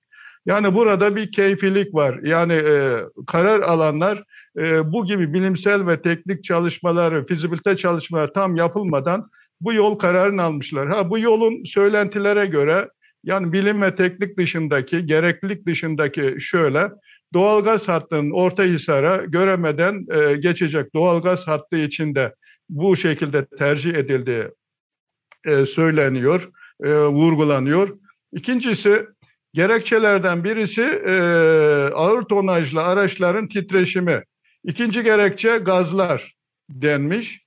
Yani 0.45 0.75
burada 0.75 1.15
bir 1.15 1.31
keyfilik 1.31 1.93
var. 1.93 2.19
Yani 2.23 2.53
e, 2.53 2.97
karar 3.27 3.59
alanlar 3.59 4.23
e, 4.59 4.91
bu 4.91 5.05
gibi 5.05 5.33
bilimsel 5.33 5.87
ve 5.87 6.01
teknik 6.01 6.43
çalışmaları, 6.43 7.25
fizibilite 7.25 7.77
çalışmaları 7.77 8.33
tam 8.33 8.55
yapılmadan 8.55 9.29
bu 9.61 9.73
yol 9.73 9.99
kararını 9.99 10.43
almışlar. 10.43 10.89
Ha 10.89 11.09
bu 11.09 11.19
yolun 11.19 11.63
söylentilere 11.63 12.45
göre 12.45 12.89
yani 13.23 13.53
bilim 13.53 13.81
ve 13.81 13.95
teknik 13.95 14.37
dışındaki, 14.37 15.05
gereklilik 15.05 15.65
dışındaki 15.65 16.35
şöyle, 16.39 16.89
doğalgaz 17.33 17.87
hattının 17.87 18.31
Ortahisar'a 18.31 19.15
göremeden 19.15 20.05
e, 20.11 20.35
geçecek 20.35 20.95
doğalgaz 20.95 21.47
hattı 21.47 21.77
içinde 21.77 22.35
bu 22.69 22.95
şekilde 22.95 23.45
tercih 23.45 23.93
edildiği 23.93 24.43
e, 25.45 25.65
söyleniyor, 25.65 26.49
e, 26.83 26.91
vurgulanıyor. 26.93 27.97
İkincisi, 28.33 29.05
gerekçelerden 29.53 30.43
birisi 30.43 30.81
e, 30.81 31.13
ağır 31.93 32.21
tonajlı 32.23 32.83
araçların 32.83 33.47
titreşimi. 33.47 34.23
İkinci 34.63 35.03
gerekçe 35.03 35.57
gazlar 35.57 36.35
denmiş. 36.69 37.46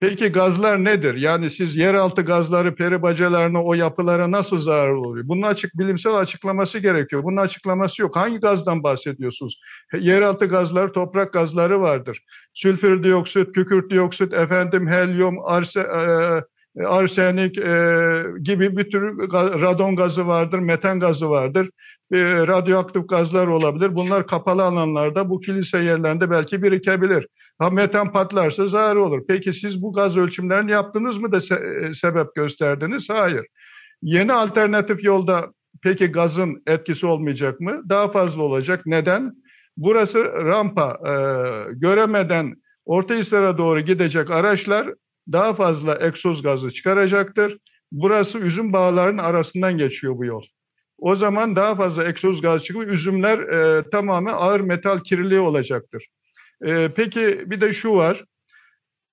Peki 0.00 0.28
gazlar 0.28 0.84
nedir? 0.84 1.14
Yani 1.14 1.50
siz 1.50 1.76
yeraltı 1.76 2.22
gazları, 2.22 2.74
peri 2.74 3.02
bacalarına, 3.02 3.64
o 3.64 3.74
yapılara 3.74 4.30
nasıl 4.30 4.58
zarar 4.58 4.90
oluyor? 4.90 5.28
Bunun 5.28 5.42
açık 5.42 5.78
bilimsel 5.78 6.14
açıklaması 6.14 6.78
gerekiyor. 6.78 7.24
Bunun 7.24 7.36
açıklaması 7.36 8.02
yok. 8.02 8.16
Hangi 8.16 8.38
gazdan 8.40 8.82
bahsediyorsunuz? 8.82 9.60
Yeraltı 9.98 10.46
gazları, 10.46 10.92
toprak 10.92 11.32
gazları 11.32 11.80
vardır. 11.80 12.20
Sülfür 12.52 13.02
dioksit, 13.04 13.52
kükürt 13.52 13.90
dioksit, 13.90 14.32
efendim 14.32 14.86
helyum, 14.88 15.36
arse, 15.44 15.80
e, 15.80 16.84
arsenik 16.86 17.58
e, 17.58 18.22
gibi 18.42 18.76
bir 18.76 18.90
tür 18.90 19.02
radon 19.60 19.96
gazı 19.96 20.26
vardır, 20.26 20.58
metan 20.58 21.00
gazı 21.00 21.30
vardır. 21.30 21.70
E, 22.14 22.46
radyoaktif 22.46 23.08
gazlar 23.08 23.46
olabilir. 23.46 23.94
Bunlar 23.94 24.26
kapalı 24.26 24.64
alanlarda, 24.64 25.30
bu 25.30 25.40
kilise 25.40 25.78
yerlerinde 25.78 26.30
belki 26.30 26.62
birikebilir. 26.62 27.26
Ha 27.58 27.70
metan 27.70 28.12
patlarsa 28.12 28.66
zarar 28.68 28.96
olur. 28.96 29.22
Peki 29.28 29.52
siz 29.52 29.82
bu 29.82 29.92
gaz 29.92 30.16
ölçümlerini 30.16 30.70
yaptınız 30.70 31.18
mı 31.18 31.32
da 31.32 31.36
se- 31.36 31.90
e, 31.90 31.94
sebep 31.94 32.34
gösterdiniz? 32.34 33.10
Hayır. 33.10 33.46
Yeni 34.02 34.32
alternatif 34.32 35.04
yolda 35.04 35.52
peki 35.82 36.06
gazın 36.06 36.62
etkisi 36.66 37.06
olmayacak 37.06 37.60
mı? 37.60 37.82
Daha 37.88 38.08
fazla 38.08 38.42
olacak. 38.42 38.82
Neden? 38.86 39.32
Burası 39.76 40.24
rampa. 40.24 40.98
E, 41.06 41.12
göremeden 41.72 42.54
Ortahisar'a 42.84 43.58
doğru 43.58 43.80
gidecek 43.80 44.30
araçlar 44.30 44.88
daha 45.32 45.54
fazla 45.54 45.98
egzoz 46.00 46.42
gazı 46.42 46.70
çıkaracaktır. 46.70 47.58
Burası 47.92 48.38
üzüm 48.38 48.72
bağlarının 48.72 49.22
arasından 49.22 49.78
geçiyor 49.78 50.16
bu 50.16 50.24
yol. 50.24 50.42
O 51.04 51.16
zaman 51.16 51.56
daha 51.56 51.74
fazla 51.74 52.08
egzoz 52.08 52.40
gaz 52.40 52.64
çıkıp 52.64 52.88
üzümler 52.88 53.38
e, 53.38 53.90
tamamen 53.90 54.32
ağır 54.32 54.60
metal 54.60 55.00
kirliliği 55.00 55.40
olacaktır. 55.40 56.06
E, 56.66 56.88
peki 56.96 57.42
bir 57.46 57.60
de 57.60 57.72
şu 57.72 57.94
var. 57.94 58.24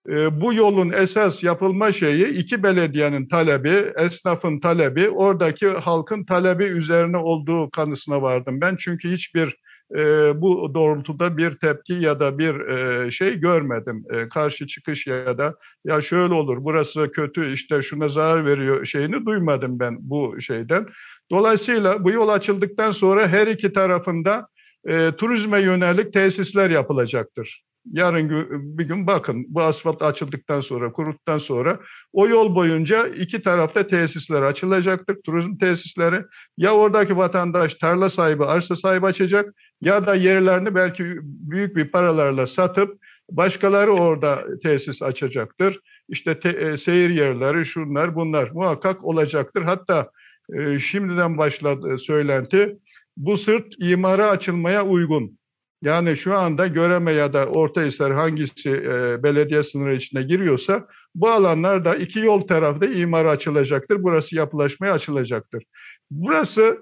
E, 0.10 0.42
bu 0.42 0.54
yolun 0.54 0.92
esas 0.92 1.44
yapılma 1.44 1.92
şeyi 1.92 2.28
iki 2.28 2.64
belediyenin 2.64 3.28
talebi, 3.28 3.94
esnafın 3.98 4.60
talebi, 4.60 5.10
oradaki 5.10 5.68
halkın 5.68 6.26
talebi 6.26 6.64
üzerine 6.64 7.18
olduğu 7.18 7.70
kanısına 7.70 8.22
vardım 8.22 8.62
ben. 8.62 8.76
Çünkü 8.80 9.12
hiçbir 9.12 9.56
e, 9.98 10.02
bu 10.42 10.72
doğrultuda 10.74 11.38
bir 11.38 11.52
tepki 11.52 11.94
ya 11.94 12.20
da 12.20 12.38
bir 12.38 12.60
e, 12.60 13.12
şey 13.12 13.40
görmedim. 13.40 14.06
E, 14.14 14.30
karşı 14.30 14.68
çıkış 14.68 15.08
ya 15.08 15.38
da 15.38 15.56
ya 15.86 16.02
şöyle 16.02 16.34
olur 16.34 16.58
burası 16.60 17.12
kötü 17.12 17.54
işte 17.54 17.82
şuna 17.82 18.10
zarar 18.10 18.46
veriyor 18.46 18.86
şeyini 18.86 19.26
duymadım 19.26 19.80
ben 19.80 19.98
bu 20.00 20.42
şeyden. 20.42 20.88
Dolayısıyla 21.32 22.04
bu 22.04 22.12
yol 22.12 22.30
açıldıktan 22.30 22.92
sonra 22.92 23.28
her 23.28 23.48
iki 23.48 23.74
tarafında 23.74 24.48
e, 24.88 25.12
turizme 25.18 25.60
yönelik 25.60 26.14
tesisler 26.14 26.70
yapılacaktır. 26.70 27.64
Yarın 27.92 28.30
bir 28.78 28.84
gün 28.84 29.08
bakın 29.08 29.46
bu 29.48 29.62
asfalt 29.62 30.02
açıldıktan 30.02 30.62
sonra, 30.62 30.92
kuruttuktan 30.92 31.38
sonra 31.38 31.80
o 32.14 32.28
yol 32.28 32.56
boyunca 32.56 33.08
iki 33.08 33.42
tarafta 33.42 33.88
tesisler 33.88 34.42
açılacaktır. 34.42 35.18
Turizm 35.26 35.58
tesisleri 35.58 36.24
ya 36.58 36.76
oradaki 36.76 37.18
vatandaş 37.18 37.76
tarla 37.76 38.10
sahibi, 38.10 38.46
arsa 38.46 38.76
sahibi 38.76 39.06
açacak 39.06 39.54
ya 39.82 40.08
da 40.08 40.16
yerlerini 40.16 40.76
belki 40.76 41.04
büyük 41.24 41.76
bir 41.76 41.92
paralarla 41.92 42.48
satıp 42.48 43.02
başkaları 43.32 43.92
orada 43.92 44.46
tesis 44.64 45.04
açacaktır. 45.04 45.80
İşte 46.10 46.40
te, 46.40 46.50
e, 46.50 46.78
seyir 46.78 47.10
yerleri, 47.10 47.66
şunlar 47.66 48.16
bunlar 48.16 48.50
muhakkak 48.54 49.06
olacaktır. 49.06 49.62
Hatta 49.62 50.12
e, 50.54 50.80
şimdiden 50.80 51.38
başladı 51.38 51.98
söylenti 51.98 52.78
bu 53.18 53.38
sırt 53.38 53.66
imara 53.80 54.30
açılmaya 54.30 54.86
uygun. 54.86 55.38
Yani 55.82 56.18
şu 56.18 56.38
anda 56.38 56.68
Göreme 56.68 57.12
ya 57.12 57.34
da 57.34 57.46
Ortahisar 57.46 58.14
hangisi 58.14 58.70
e, 58.70 59.24
belediye 59.24 59.64
sınırı 59.64 59.96
içine 59.96 60.24
giriyorsa 60.24 60.88
bu 61.16 61.30
alanlarda 61.30 61.96
iki 61.96 62.20
yol 62.20 62.42
tarafta 62.42 62.86
imara 62.86 63.30
açılacaktır. 63.30 64.04
Burası 64.04 64.36
yapılaşmaya 64.36 64.94
açılacaktır. 64.94 65.64
Burası 66.12 66.78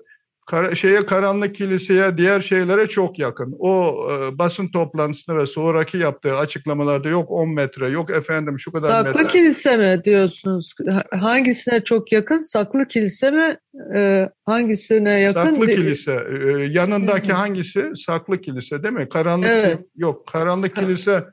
kar, 0.49 0.75
şeye 0.75 1.05
karanlık 1.05 1.55
kiliseye 1.55 2.17
diğer 2.17 2.39
şeylere 2.39 2.87
çok 2.87 3.19
yakın. 3.19 3.55
O 3.59 3.97
e, 4.11 4.37
basın 4.37 4.67
toplantısında 4.67 5.37
ve 5.37 5.45
sonraki 5.45 5.97
yaptığı 5.97 6.37
açıklamalarda 6.37 7.09
yok 7.09 7.31
10 7.31 7.49
metre 7.49 7.89
yok 7.89 8.09
efendim 8.09 8.59
şu 8.59 8.71
kadar 8.71 8.87
Saklı 8.87 9.03
metre. 9.03 9.23
Saklı 9.23 9.31
kilise 9.31 9.77
mi 9.77 10.03
diyorsunuz? 10.03 10.73
Hangisine 11.11 11.83
çok 11.83 12.11
yakın? 12.11 12.41
Saklı 12.41 12.85
kilise 12.85 13.31
mi? 13.31 13.57
E, 13.95 14.29
hangisine 14.45 15.19
yakın? 15.19 15.45
Saklı 15.45 15.67
kilise. 15.67 16.11
E, 16.11 16.67
yanındaki 16.69 17.33
hangisi? 17.33 17.91
Saklı 17.95 18.41
kilise 18.41 18.83
değil 18.83 18.93
mi? 18.93 19.09
Karanlık 19.09 19.49
evet. 19.49 19.79
yok. 19.95 20.27
Karanlık 20.27 20.75
kilise 20.75 21.23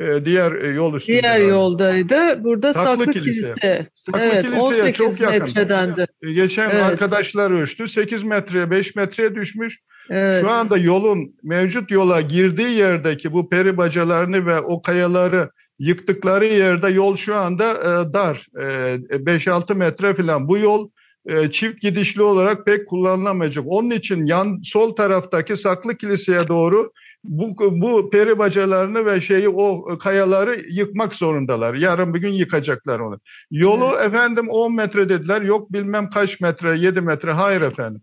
e, 0.00 0.24
diğer 0.24 0.52
e, 0.52 0.68
yol 0.68 0.94
üstünde. 0.94 1.22
Diğer 1.22 1.40
yoldaydı. 1.40 2.44
Burada 2.44 2.74
Saklı, 2.74 3.04
Saklı 3.04 3.12
kilise. 3.12 3.54
kilise. 3.54 3.86
Saklı 3.94 4.20
evet, 4.20 4.42
kiliseye 4.46 4.82
18 4.82 4.94
çok 4.94 5.20
yakın. 5.20 5.38
metredendi. 5.38 6.06
E, 6.22 6.32
geçen 6.32 6.70
evet. 6.70 6.82
arkadaşlar 6.82 7.50
ölçtü. 7.50 7.88
8 7.88 8.24
metreye 8.24 8.70
5 8.70 8.96
metreye 8.96 9.34
düşmüş. 9.34 9.78
Evet. 10.10 10.40
Şu 10.40 10.50
anda 10.50 10.76
yolun 10.76 11.34
mevcut 11.42 11.90
yola 11.90 12.20
girdiği 12.20 12.78
yerdeki 12.78 13.32
bu 13.32 13.48
peri 13.48 13.76
bacalarını 13.76 14.46
ve 14.46 14.60
o 14.60 14.82
kayaları 14.82 15.50
yıktıkları 15.78 16.44
yerde 16.44 16.88
yol 16.88 17.16
şu 17.16 17.36
anda 17.36 17.72
e, 17.72 18.12
dar. 18.14 18.46
E, 18.58 19.16
5-6 19.16 19.74
metre 19.74 20.14
falan. 20.14 20.48
Bu 20.48 20.58
yol 20.58 20.88
e, 21.26 21.50
çift 21.50 21.80
gidişli 21.80 22.22
olarak 22.22 22.66
pek 22.66 22.88
kullanılamayacak. 22.88 23.64
Onun 23.68 23.90
için 23.90 24.26
yan 24.26 24.60
sol 24.64 24.96
taraftaki 24.96 25.56
Saklı 25.56 25.96
Kilise'ye 25.96 26.48
doğru 26.48 26.92
bu, 27.28 27.80
bu 27.82 28.10
peri 28.10 28.38
bacalarını 28.38 29.06
ve 29.06 29.20
şeyi 29.20 29.48
o 29.48 29.98
kayaları 29.98 30.60
yıkmak 30.70 31.14
zorundalar. 31.14 31.74
Yarın 31.74 32.14
bir 32.14 32.20
gün 32.20 32.32
yıkacaklar 32.32 33.00
onu. 33.00 33.20
Yolu 33.50 33.90
evet. 33.94 34.06
efendim 34.06 34.48
10 34.48 34.74
metre 34.74 35.08
dediler. 35.08 35.42
Yok 35.42 35.72
bilmem 35.72 36.10
kaç 36.10 36.40
metre 36.40 36.76
7 36.78 37.00
metre. 37.00 37.32
Hayır 37.32 37.60
efendim. 37.60 38.02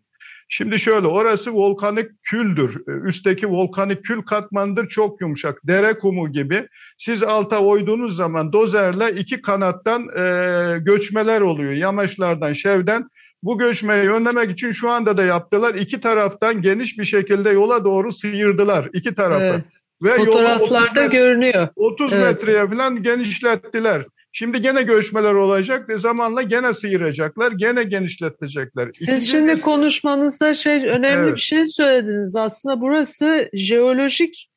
Şimdi 0.49 0.79
şöyle 0.79 1.07
orası 1.07 1.53
volkanik 1.53 2.09
küldür. 2.21 2.77
Üstteki 3.03 3.47
volkanik 3.47 4.03
kül 4.03 4.21
katmandır 4.21 4.88
çok 4.88 5.21
yumuşak. 5.21 5.59
Dere 5.67 5.99
kumu 5.99 6.31
gibi. 6.31 6.67
Siz 6.97 7.23
alta 7.23 7.59
oyduğunuz 7.59 8.15
zaman 8.15 8.53
dozerle 8.53 9.12
iki 9.12 9.41
kanattan 9.41 10.07
e, 10.17 10.77
göçmeler 10.79 11.41
oluyor. 11.41 11.71
Yamaçlardan, 11.71 12.53
şevden 12.53 13.09
bu 13.43 13.58
göçmeyi 13.58 14.10
önlemek 14.10 14.51
için 14.51 14.71
şu 14.71 14.89
anda 14.89 15.17
da 15.17 15.23
yaptılar. 15.23 15.75
İki 15.75 15.99
taraftan 15.99 16.62
geniş 16.62 16.99
bir 16.99 17.06
şekilde 17.06 17.49
yola 17.49 17.86
doğru 17.86 18.12
sıyırdılar. 18.12 18.89
iki 18.93 19.15
tarafı. 19.15 19.43
Evet. 19.43 19.63
Ve 20.03 20.17
Fotoğraflarda 20.17 21.06
görünüyor. 21.06 21.67
30 21.75 22.13
evet. 22.13 22.25
metreye 22.25 22.69
falan 22.69 23.03
genişlettiler. 23.03 24.06
Şimdi 24.32 24.62
gene 24.62 24.82
göçmeler 24.82 25.34
olacak 25.34 25.89
ve 25.89 25.97
zamanla 25.97 26.41
gene 26.41 26.73
sıyıracaklar, 26.73 27.51
gene 27.51 27.84
genişletecekler. 27.84 28.89
Siz 28.93 29.01
İkinci 29.08 29.25
şimdi 29.25 29.51
birisi... 29.51 29.65
konuşmanızda 29.65 30.53
şey 30.53 30.73
önemli 30.73 31.23
evet. 31.23 31.36
bir 31.36 31.41
şey 31.41 31.65
söylediniz. 31.65 32.36
Aslında 32.36 32.82
burası 32.82 33.49
jeolojik 33.53 34.49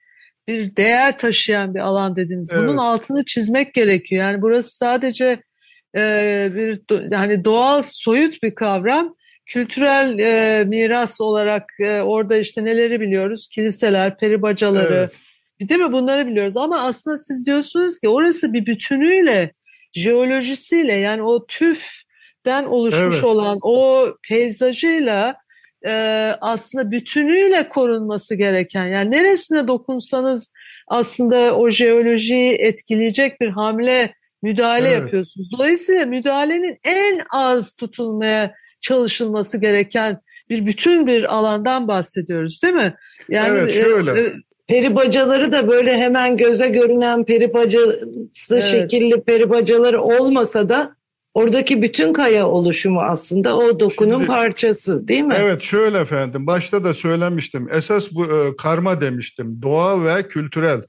bir 0.48 0.76
değer 0.76 1.18
taşıyan 1.18 1.74
bir 1.74 1.80
alan 1.80 2.16
dediniz. 2.16 2.52
Bunun 2.56 2.68
evet. 2.68 2.80
altını 2.80 3.24
çizmek 3.24 3.74
gerekiyor. 3.74 4.22
Yani 4.22 4.42
burası 4.42 4.76
sadece 4.76 5.42
e, 5.96 6.50
bir 6.54 6.80
yani 7.10 7.44
doğal 7.44 7.82
soyut 7.84 8.42
bir 8.42 8.54
kavram. 8.54 9.16
Kültürel 9.46 10.18
e, 10.18 10.64
miras 10.64 11.20
olarak 11.20 11.72
e, 11.80 12.00
orada 12.00 12.36
işte 12.36 12.64
neleri 12.64 13.00
biliyoruz? 13.00 13.48
Kiliseler, 13.52 14.18
peri 14.18 14.42
bacaları, 14.42 15.10
evet. 15.60 15.68
değil 15.68 15.80
mi? 15.80 15.92
Bunları 15.92 16.26
biliyoruz. 16.26 16.56
Ama 16.56 16.80
aslında 16.80 17.18
siz 17.18 17.46
diyorsunuz 17.46 17.98
ki 17.98 18.08
orası 18.08 18.52
bir 18.52 18.66
bütünüyle, 18.66 19.52
jeolojisiyle 19.92 20.92
yani 20.92 21.22
o 21.22 21.46
tüften 21.46 22.64
oluşmuş 22.64 23.14
evet. 23.14 23.24
olan 23.24 23.58
o 23.62 24.08
peyzajıyla 24.28 25.36
e, 25.86 25.92
aslında 26.40 26.90
bütünüyle 26.90 27.68
korunması 27.68 28.34
gereken 28.34 28.86
yani 28.86 29.10
neresine 29.10 29.68
dokunsanız 29.68 30.52
aslında 30.88 31.56
o 31.56 31.70
jeolojiyi 31.70 32.52
etkileyecek 32.52 33.40
bir 33.40 33.48
hamle 33.48 34.14
müdahale 34.46 34.88
evet. 34.88 35.00
yapıyorsunuz. 35.00 35.52
Dolayısıyla 35.52 36.06
müdahalenin 36.06 36.78
en 36.84 37.20
az 37.30 37.76
tutulmaya 37.76 38.54
çalışılması 38.80 39.58
gereken 39.58 40.18
bir 40.50 40.66
bütün 40.66 41.06
bir 41.06 41.34
alandan 41.34 41.88
bahsediyoruz 41.88 42.62
değil 42.62 42.74
mi? 42.74 42.94
Yani 43.28 43.58
evet 43.58 43.74
şöyle. 43.74 44.20
E, 44.20 44.32
peri 44.66 44.94
bacaları 44.94 45.52
da 45.52 45.68
böyle 45.68 45.96
hemen 45.96 46.36
göze 46.36 46.68
görünen 46.68 47.24
peri 47.24 47.54
bacası 47.54 48.54
evet. 48.54 48.64
şekilli 48.64 49.22
peri 49.22 49.50
bacaları 49.50 50.02
olmasa 50.02 50.68
da 50.68 50.96
oradaki 51.34 51.82
bütün 51.82 52.12
kaya 52.12 52.48
oluşumu 52.48 53.00
aslında 53.00 53.56
o 53.56 53.80
dokunun 53.80 54.14
Şimdi, 54.14 54.26
parçası 54.26 55.08
değil 55.08 55.22
mi? 55.22 55.34
Evet 55.38 55.62
şöyle 55.62 55.98
efendim 55.98 56.46
başta 56.46 56.84
da 56.84 56.94
söylemiştim 56.94 57.68
esas 57.72 58.12
bu 58.12 58.24
e, 58.24 58.56
karma 58.56 59.00
demiştim 59.00 59.62
doğa 59.62 60.04
ve 60.04 60.28
kültürel. 60.28 60.82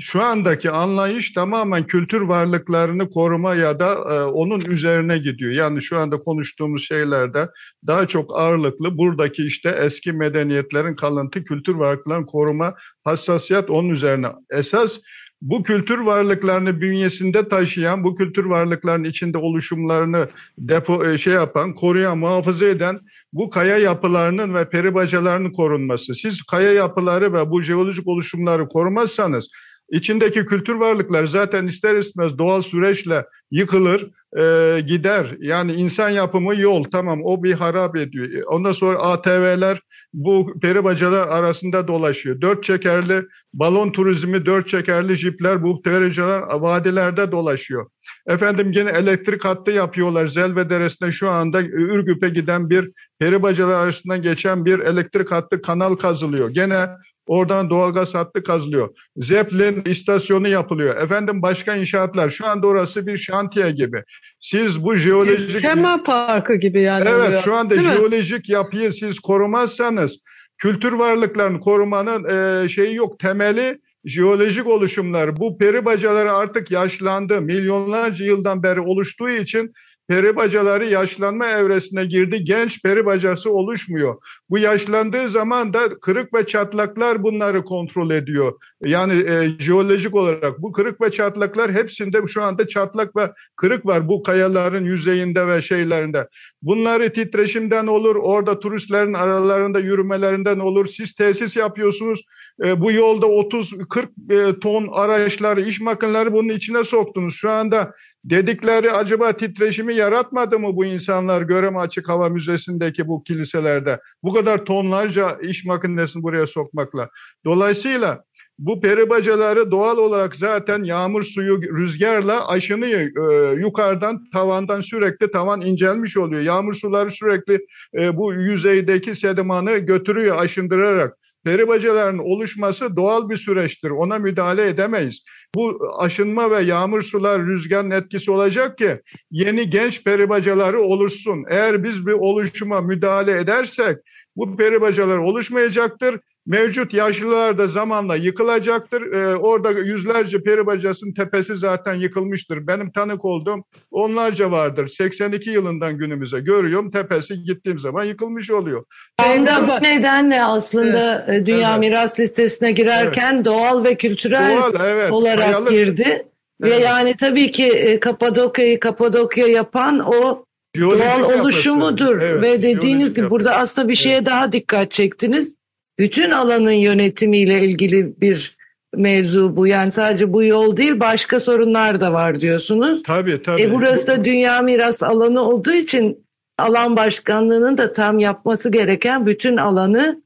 Şu 0.00 0.22
andaki 0.22 0.70
anlayış 0.70 1.30
tamamen 1.30 1.86
kültür 1.86 2.20
varlıklarını 2.20 3.10
koruma 3.10 3.54
ya 3.54 3.80
da 3.80 3.94
e, 3.94 4.24
onun 4.24 4.60
üzerine 4.60 5.18
gidiyor. 5.18 5.52
Yani 5.52 5.82
şu 5.82 5.98
anda 5.98 6.18
konuştuğumuz 6.18 6.84
şeylerde 6.84 7.48
daha 7.86 8.06
çok 8.06 8.38
ağırlıklı 8.38 8.98
buradaki 8.98 9.46
işte 9.46 9.68
eski 9.80 10.12
medeniyetlerin 10.12 10.96
kalıntı 10.96 11.44
kültür 11.44 11.74
varlıklarını 11.74 12.26
koruma 12.26 12.74
hassasiyet 13.04 13.70
onun 13.70 13.88
üzerine. 13.88 14.28
Esas 14.50 14.98
bu 15.42 15.62
kültür 15.62 15.98
varlıklarını 15.98 16.80
bünyesinde 16.80 17.48
taşıyan, 17.48 18.04
bu 18.04 18.14
kültür 18.14 18.44
varlıklarının 18.44 19.08
içinde 19.08 19.38
oluşumlarını 19.38 20.28
depo 20.58 21.06
e, 21.06 21.18
şey 21.18 21.32
yapan, 21.32 21.74
koruyan, 21.74 22.18
muhafaza 22.18 22.66
eden 22.66 23.00
bu 23.32 23.50
kaya 23.50 23.78
yapılarının 23.78 24.54
ve 24.54 24.68
peribacalarının 24.68 25.52
korunması. 25.52 26.14
Siz 26.14 26.42
kaya 26.42 26.72
yapıları 26.72 27.32
ve 27.32 27.50
bu 27.50 27.62
jeolojik 27.62 28.08
oluşumları 28.08 28.68
korumazsanız 28.68 29.48
içindeki 29.92 30.44
kültür 30.44 30.74
varlıklar 30.74 31.26
zaten 31.26 31.66
ister 31.66 31.94
istemez 31.94 32.38
doğal 32.38 32.62
süreçle 32.62 33.24
yıkılır, 33.50 34.10
e, 34.38 34.80
gider. 34.80 35.36
Yani 35.40 35.72
insan 35.72 36.10
yapımı 36.10 36.56
yol 36.56 36.84
tamam 36.84 37.20
o 37.24 37.42
bir 37.42 37.52
harap 37.52 37.96
ediyor. 37.96 38.42
Ondan 38.46 38.72
sonra 38.72 38.98
ATV'ler 38.98 39.80
bu 40.12 40.60
peri 40.62 40.84
bacalar 40.84 41.28
arasında 41.28 41.88
dolaşıyor. 41.88 42.40
Dört 42.40 42.64
çekerli 42.64 43.22
balon 43.54 43.92
turizmi, 43.92 44.46
dört 44.46 44.68
çekerli 44.68 45.16
jipler 45.16 45.62
bu 45.62 45.82
peri 45.82 46.04
bacalar 46.06 46.40
vadilerde 46.40 47.32
dolaşıyor. 47.32 47.90
Efendim 48.26 48.72
yine 48.74 48.90
elektrik 48.90 49.44
hattı 49.44 49.70
yapıyorlar. 49.70 50.26
Zelve 50.26 50.70
Deresi'nde 50.70 51.10
şu 51.10 51.28
anda 51.28 51.62
Ürgüp'e 51.62 52.28
giden 52.28 52.70
bir 52.70 52.90
peri 53.18 53.42
bacalar 53.42 53.82
arasından 53.82 54.22
geçen 54.22 54.64
bir 54.64 54.78
elektrik 54.78 55.30
hattı 55.30 55.62
kanal 55.62 55.94
kazılıyor. 55.94 56.50
Gene 56.50 56.88
Oradan 57.26 57.70
doğalgaz 57.70 58.14
hattı 58.14 58.42
kazılıyor. 58.42 58.88
Zeppelin 59.16 59.82
istasyonu 59.84 60.48
yapılıyor. 60.48 60.96
Efendim 60.96 61.42
başka 61.42 61.76
inşaatlar. 61.76 62.30
Şu 62.30 62.46
anda 62.46 62.66
orası 62.66 63.06
bir 63.06 63.16
şantiye 63.16 63.70
gibi. 63.70 64.02
Siz 64.40 64.84
bu 64.84 64.96
jeolojik... 64.96 65.62
Tema 65.62 66.02
parkı 66.02 66.54
gibi 66.54 66.80
yani. 66.82 67.08
Evet 67.08 67.28
oluyor. 67.28 67.42
şu 67.42 67.54
anda 67.54 67.70
Değil 67.70 67.88
mi? 67.88 67.94
jeolojik 67.94 68.48
yapıyı 68.48 68.92
siz 68.92 69.20
korumazsanız 69.20 70.18
kültür 70.58 70.92
varlıklarını 70.92 71.60
korumanın 71.60 72.24
e, 72.64 72.68
şeyi 72.68 72.94
yok. 72.94 73.18
Temeli 73.18 73.78
jeolojik 74.04 74.66
oluşumlar. 74.66 75.36
Bu 75.36 75.58
peri 75.58 75.84
bacaları 75.84 76.34
artık 76.34 76.70
yaşlandı. 76.70 77.40
Milyonlarca 77.40 78.24
yıldan 78.24 78.62
beri 78.62 78.80
oluştuğu 78.80 79.30
için 79.30 79.72
peri 80.08 80.36
bacaları 80.36 80.86
yaşlanma 80.86 81.46
evresine 81.46 82.04
girdi. 82.04 82.44
Genç 82.44 82.82
peri 82.82 83.06
bacası 83.06 83.50
oluşmuyor. 83.50 84.16
Bu 84.50 84.58
yaşlandığı 84.58 85.28
zaman 85.28 85.74
da 85.74 86.00
kırık 86.00 86.34
ve 86.34 86.46
çatlaklar 86.46 87.22
bunları 87.22 87.64
kontrol 87.64 88.10
ediyor. 88.10 88.52
Yani 88.84 89.12
e, 89.12 89.50
jeolojik 89.58 90.14
olarak 90.14 90.62
bu 90.62 90.72
kırık 90.72 91.00
ve 91.00 91.10
çatlaklar 91.10 91.72
hepsinde 91.72 92.18
şu 92.28 92.42
anda 92.42 92.66
çatlak 92.66 93.16
ve 93.16 93.32
kırık 93.56 93.86
var 93.86 94.08
bu 94.08 94.22
kayaların 94.22 94.84
yüzeyinde 94.84 95.46
ve 95.46 95.62
şeylerinde. 95.62 96.28
Bunları 96.62 97.12
titreşimden 97.12 97.86
olur, 97.86 98.16
orada 98.16 98.60
turistlerin 98.60 99.14
aralarında 99.14 99.80
yürümelerinden 99.80 100.58
olur. 100.58 100.86
Siz 100.86 101.12
tesis 101.12 101.56
yapıyorsunuz. 101.56 102.24
E, 102.64 102.80
bu 102.80 102.92
yolda 102.92 103.26
30-40 103.26 104.08
e, 104.30 104.60
ton 104.60 104.88
araçları, 104.92 105.60
iş 105.60 105.80
makineleri 105.80 106.32
bunun 106.32 106.48
içine 106.48 106.84
soktunuz. 106.84 107.34
Şu 107.34 107.50
anda 107.50 107.92
dedikleri 108.24 108.92
acaba 108.92 109.32
titreşimi 109.32 109.94
yaratmadı 109.94 110.58
mı 110.58 110.76
bu 110.76 110.84
insanlar 110.84 111.42
Göreme 111.42 111.78
Açık 111.78 112.08
Hava 112.08 112.28
Müzesi'ndeki 112.28 113.08
bu 113.08 113.22
kiliselerde? 113.22 114.00
Bu 114.22 114.32
kadar 114.32 114.64
tonlarca 114.64 115.38
iş 115.42 115.64
makinesini 115.64 116.22
buraya 116.22 116.46
sokmakla. 116.46 117.08
Dolayısıyla 117.44 118.24
bu 118.58 118.80
peri 118.80 119.10
bacaları 119.10 119.70
doğal 119.70 119.98
olarak 119.98 120.36
zaten 120.36 120.84
yağmur 120.84 121.22
suyu 121.22 121.62
rüzgarla 121.62 122.48
aşınıyor. 122.48 123.00
Ee, 123.00 123.60
yukarıdan 123.60 124.30
tavandan 124.32 124.80
sürekli 124.80 125.30
tavan 125.30 125.60
incelmiş 125.60 126.16
oluyor. 126.16 126.42
Yağmur 126.42 126.74
suları 126.74 127.10
sürekli 127.10 127.66
e, 127.98 128.16
bu 128.16 128.34
yüzeydeki 128.34 129.14
sedimanı 129.14 129.78
götürüyor 129.78 130.38
aşındırarak. 130.38 131.18
Peri 131.44 131.68
bacalarının 131.68 132.22
oluşması 132.22 132.96
doğal 132.96 133.28
bir 133.28 133.36
süreçtir. 133.36 133.90
Ona 133.90 134.18
müdahale 134.18 134.68
edemeyiz. 134.68 135.24
Bu 135.54 135.78
aşınma 135.98 136.50
ve 136.50 136.62
yağmur 136.62 137.02
sular 137.02 137.46
rüzgarın 137.46 137.90
etkisi 137.90 138.30
olacak 138.30 138.78
ki 138.78 139.00
yeni 139.30 139.70
genç 139.70 140.04
peri 140.04 140.28
bacaları 140.28 140.82
oluşsun. 140.82 141.44
Eğer 141.50 141.84
biz 141.84 142.06
bir 142.06 142.12
oluşuma 142.12 142.80
müdahale 142.80 143.38
edersek 143.38 143.98
bu 144.36 144.56
peri 144.56 144.80
bacalar 144.80 145.16
oluşmayacaktır. 145.16 146.20
Mevcut 146.46 146.94
yaşlılar 146.94 147.58
da 147.58 147.66
zamanla 147.66 148.16
yıkılacaktır. 148.16 149.12
Ee, 149.12 149.36
orada 149.36 149.70
yüzlerce 149.70 150.42
peri 150.42 150.66
bacasının 150.66 151.14
tepesi 151.14 151.54
zaten 151.56 151.94
yıkılmıştır. 151.94 152.66
Benim 152.66 152.92
tanık 152.92 153.24
olduğum 153.24 153.64
onlarca 153.90 154.50
vardır. 154.50 154.86
82 154.88 155.50
yılından 155.50 155.98
günümüze 155.98 156.40
görüyorum. 156.40 156.90
Tepesi 156.90 157.42
gittiğim 157.42 157.78
zaman 157.78 158.04
yıkılmış 158.04 158.50
oluyor. 158.50 158.84
Da 159.20 159.68
bu 159.68 159.84
nedenle 159.84 160.44
aslında 160.44 161.26
e, 161.34 161.46
Dünya 161.46 161.70
Evet. 161.70 161.78
Miras 161.80 162.20
Listesi'ne 162.20 162.72
girerken 162.72 163.44
doğal 163.44 163.84
ve 163.84 163.94
kültürel 163.94 164.56
Doğal 164.56 164.72
evet. 164.86 165.12
olarak 165.12 165.38
Kayalık. 165.44 165.70
girdi. 165.70 166.22
Ve 166.62 166.68
Evet. 166.70 166.84
yani 166.84 167.14
tabii 167.20 167.50
ki 167.50 167.66
e, 167.66 168.00
Kapadokya'yı 168.00 168.80
Kapadokya 168.80 169.46
yapan 169.46 169.98
o 169.98 170.44
Jeolojik 170.76 171.02
doğal 171.04 171.20
yapısı. 171.20 171.40
oluşumudur. 171.42 172.20
Evet, 172.20 172.42
Ve 172.42 172.62
dediğiniz 172.62 173.10
gibi 173.14 173.20
yapı. 173.20 173.30
burada 173.30 173.56
aslında 173.56 173.88
bir 173.88 173.94
şeye 173.94 174.26
daha 174.26 174.52
dikkat 174.52 174.90
çektiniz. 174.90 175.56
Bütün 175.98 176.30
alanın 176.30 176.70
yönetimiyle 176.70 177.60
ilgili 177.60 178.20
bir 178.20 178.56
mevzu 178.96 179.56
bu. 179.56 179.66
Yani 179.66 179.92
sadece 179.92 180.32
bu 180.32 180.42
yol 180.44 180.76
değil 180.76 181.00
başka 181.00 181.40
sorunlar 181.40 182.00
da 182.00 182.12
var 182.12 182.40
diyorsunuz. 182.40 183.02
Tabii 183.02 183.42
tabii. 183.42 183.62
E 183.62 183.72
burası 183.72 184.06
da 184.06 184.24
dünya 184.24 184.62
miras 184.62 185.02
alanı 185.02 185.40
olduğu 185.40 185.72
için 185.72 186.24
alan 186.58 186.96
başkanlığının 186.96 187.78
da 187.78 187.92
tam 187.92 188.18
yapması 188.18 188.70
gereken 188.72 189.26
bütün 189.26 189.56
alanı 189.56 190.22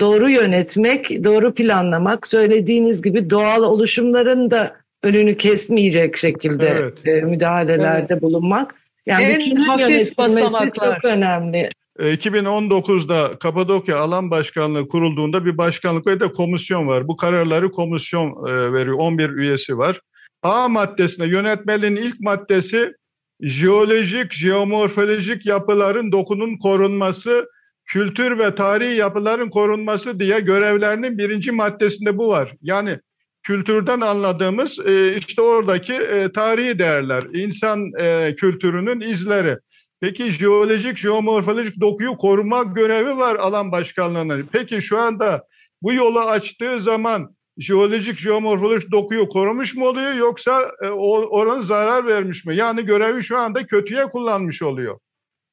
doğru 0.00 0.30
yönetmek, 0.30 1.24
doğru 1.24 1.54
planlamak, 1.54 2.26
söylediğiniz 2.26 3.02
gibi 3.02 3.30
doğal 3.30 3.62
oluşumların 3.62 4.50
da 4.50 4.76
önünü 5.02 5.36
kesmeyecek 5.36 6.16
şekilde 6.16 6.68
Evet. 6.68 6.94
e, 7.06 7.20
müdahalelerde 7.20 8.22
bulunmak. 8.22 8.74
Yani 9.06 9.24
En 9.24 9.40
bütünün 9.40 9.64
hafif 9.64 9.80
yönetilmesi 9.88 10.16
basamaklar. 10.18 10.94
çok 10.94 11.04
önemli. 11.04 11.68
E, 11.98 12.14
2019'da 12.14 13.38
Kapadokya 13.38 13.98
Alan 13.98 14.30
Başkanlığı 14.30 14.88
kurulduğunda 14.88 15.44
bir 15.44 15.58
başkanlık 15.58 16.06
ve 16.06 16.20
de 16.20 16.32
komisyon 16.32 16.86
var. 16.86 17.08
Bu 17.08 17.16
kararları 17.16 17.70
komisyon 17.70 18.48
e, 18.48 18.72
veriyor. 18.72 18.96
11 18.98 19.30
üyesi 19.30 19.78
var. 19.78 20.00
A 20.42 20.68
maddesine 20.68 21.26
yönetmeliğin 21.26 21.96
ilk 21.96 22.20
maddesi 22.20 22.92
jeolojik, 23.40 24.32
jeomorfolojik 24.32 25.46
yapıların 25.46 26.12
dokunun 26.12 26.58
korunması, 26.58 27.48
kültür 27.84 28.38
ve 28.38 28.54
tarihi 28.54 28.96
yapıların 28.96 29.50
korunması 29.50 30.20
diye 30.20 30.40
görevlerinin 30.40 31.18
birinci 31.18 31.52
maddesinde 31.52 32.18
bu 32.18 32.28
var. 32.28 32.52
Yani 32.62 32.98
kültürden 33.42 34.00
anladığımız 34.00 34.78
e, 34.86 35.16
işte 35.16 35.42
oradaki 35.42 35.92
e, 35.92 36.32
tarihi 36.32 36.78
değerler, 36.78 37.24
insan 37.32 37.92
e, 38.00 38.34
kültürünün 38.36 39.00
izleri. 39.00 39.58
Peki 40.06 40.32
jeolojik, 40.32 40.98
jeomorfolojik 40.98 41.80
dokuyu 41.80 42.16
koruma 42.16 42.62
görevi 42.62 43.16
var 43.16 43.36
alan 43.36 43.72
başkanlığının. 43.72 44.48
Peki 44.52 44.82
şu 44.82 44.98
anda 44.98 45.46
bu 45.82 45.92
yolu 45.92 46.20
açtığı 46.20 46.80
zaman 46.80 47.36
jeolojik, 47.58 48.18
jeomorfolojik 48.18 48.92
dokuyu 48.92 49.28
korumuş 49.28 49.74
mu 49.74 49.86
oluyor 49.88 50.12
yoksa 50.12 50.72
e, 50.82 50.88
oranın 50.88 51.60
zarar 51.60 52.06
vermiş 52.06 52.44
mi? 52.44 52.56
Yani 52.56 52.84
görevi 52.84 53.22
şu 53.22 53.38
anda 53.38 53.66
kötüye 53.66 54.04
kullanmış 54.04 54.62
oluyor. 54.62 54.98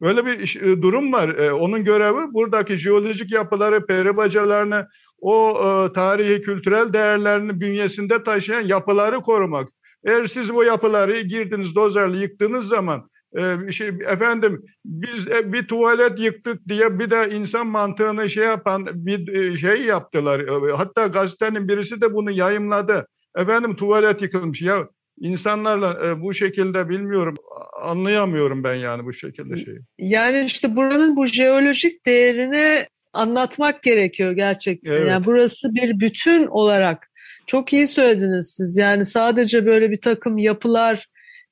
Böyle 0.02 0.26
bir 0.26 0.62
e, 0.62 0.82
durum 0.82 1.14
var. 1.14 1.30
E, 1.30 1.52
onun 1.52 1.84
görevi 1.84 2.34
buradaki 2.34 2.78
jeolojik 2.78 3.32
yapıları, 3.32 3.86
peri 3.86 4.18
bacalarını, 4.18 4.88
o 5.20 5.50
e, 5.50 5.94
tarihi 5.94 6.42
kültürel 6.42 6.94
değerlerini 6.94 7.62
bünyesinde 7.62 8.24
taşıyan 8.24 8.62
yapıları 8.62 9.22
korumak. 9.22 9.70
Eğer 10.06 10.26
siz 10.26 10.54
bu 10.54 10.64
yapıları 10.64 11.20
girdiniz 11.20 11.76
dozerle 11.76 12.18
yıktığınız 12.18 12.68
zaman 12.68 13.10
e, 13.38 13.68
bir 13.68 13.72
şey 13.72 13.88
efendim 13.88 14.66
biz 14.86 15.28
e, 15.28 15.54
bir 15.54 15.68
tuvalet 15.68 16.20
yıktık 16.20 16.68
diye 16.68 17.00
bir 17.00 17.10
de 17.10 17.30
insan 17.32 17.68
mantığını 17.68 18.30
şey 18.30 18.44
yapan 18.46 18.88
bir 18.94 19.34
e, 19.34 19.58
şey 19.58 19.84
yaptılar. 19.84 20.40
E, 20.70 20.72
Hatta 20.72 21.08
gazetenin 21.08 21.68
birisi 21.68 22.02
de 22.02 22.14
bunu 22.14 22.32
yayımladı. 22.32 23.08
Efendim 23.38 23.76
tuvalet 23.76 24.22
yıkılmış. 24.22 24.62
Ya 24.62 24.88
insanlarla 25.20 26.08
e, 26.08 26.22
bu 26.22 26.34
şekilde 26.34 26.90
bilmiyorum 26.90 27.36
anlayamıyorum 27.82 28.64
ben 28.64 28.76
yani 28.76 29.06
bu 29.06 29.14
şekilde 29.14 29.58
şeyi. 29.58 29.80
Yani 29.98 30.46
işte 30.46 30.76
buranın 30.76 31.16
bu 31.16 31.26
jeolojik 31.26 32.06
değerini 32.06 32.88
anlatmak 33.14 33.84
gerekiyor 33.84 34.32
gerçekten. 34.32 34.92
Evet. 34.92 35.10
Yani 35.10 35.26
burası 35.26 35.76
bir 35.76 36.00
bütün 36.00 36.48
olarak 36.48 37.12
çok 37.48 37.74
iyi 37.74 37.88
söylediniz 37.88 38.54
siz. 38.58 38.78
Yani 38.78 39.06
sadece 39.06 39.66
böyle 39.66 39.92
bir 39.92 40.02
takım 40.02 40.38
yapılar 40.38 41.08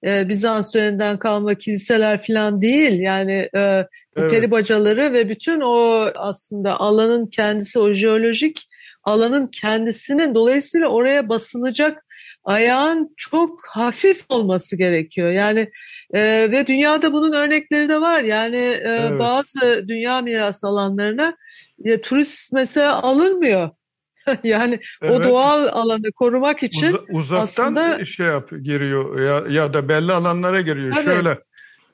e, 0.06 0.30
Bizans 0.30 0.74
döneminden 0.74 1.20
kalma 1.20 1.56
kiliseler 1.56 2.24
falan 2.28 2.62
değil. 2.62 3.00
Yani 3.00 3.50
e, 3.56 3.86
Evet. 4.16 4.32
peri 4.32 4.52
bacaları 4.52 5.14
ve 5.14 5.30
bütün 5.30 5.62
o 5.62 6.08
aslında 6.16 6.80
alanın 6.80 7.28
kendisi 7.28 7.80
o 7.80 7.94
jeolojik 7.94 8.68
alanın 9.04 9.48
kendisinin 9.48 10.36
dolayısıyla 10.36 10.88
oraya 10.88 11.30
basılacak 11.30 12.06
ayağın 12.44 13.14
çok 13.18 13.60
hafif 13.70 14.22
olması 14.30 14.78
gerekiyor. 14.78 15.32
Yani 15.32 15.70
e, 16.14 16.22
ve 16.52 16.68
dünyada 16.68 17.14
bunun 17.14 17.34
örnekleri 17.34 17.90
de 17.90 18.02
var. 18.02 18.22
Yani 18.22 18.58
e, 18.58 18.82
Evet. 18.86 19.20
bazı 19.20 19.88
dünya 19.88 20.22
miras 20.22 20.64
alanlarına 20.64 21.36
e, 21.86 22.02
turist 22.02 22.54
mesela 22.54 23.02
alınmıyor. 23.04 23.70
yani 24.44 24.80
o 25.04 25.06
Evet. 25.06 25.24
doğal 25.26 25.68
alanı 25.68 26.12
korumak 26.12 26.64
için 26.64 26.88
Uza- 26.88 27.04
uzaktan 27.14 27.44
aslında- 27.44 28.06
şey 28.06 28.26
yap 28.26 28.50
giriyor 28.64 29.20
ya, 29.20 29.44
ya 29.62 29.74
da 29.74 29.90
belli 29.90 30.14
alanlara 30.14 30.62
giriyor. 30.62 30.94
Tabii. 30.94 31.04
Şöyle. 31.04 31.38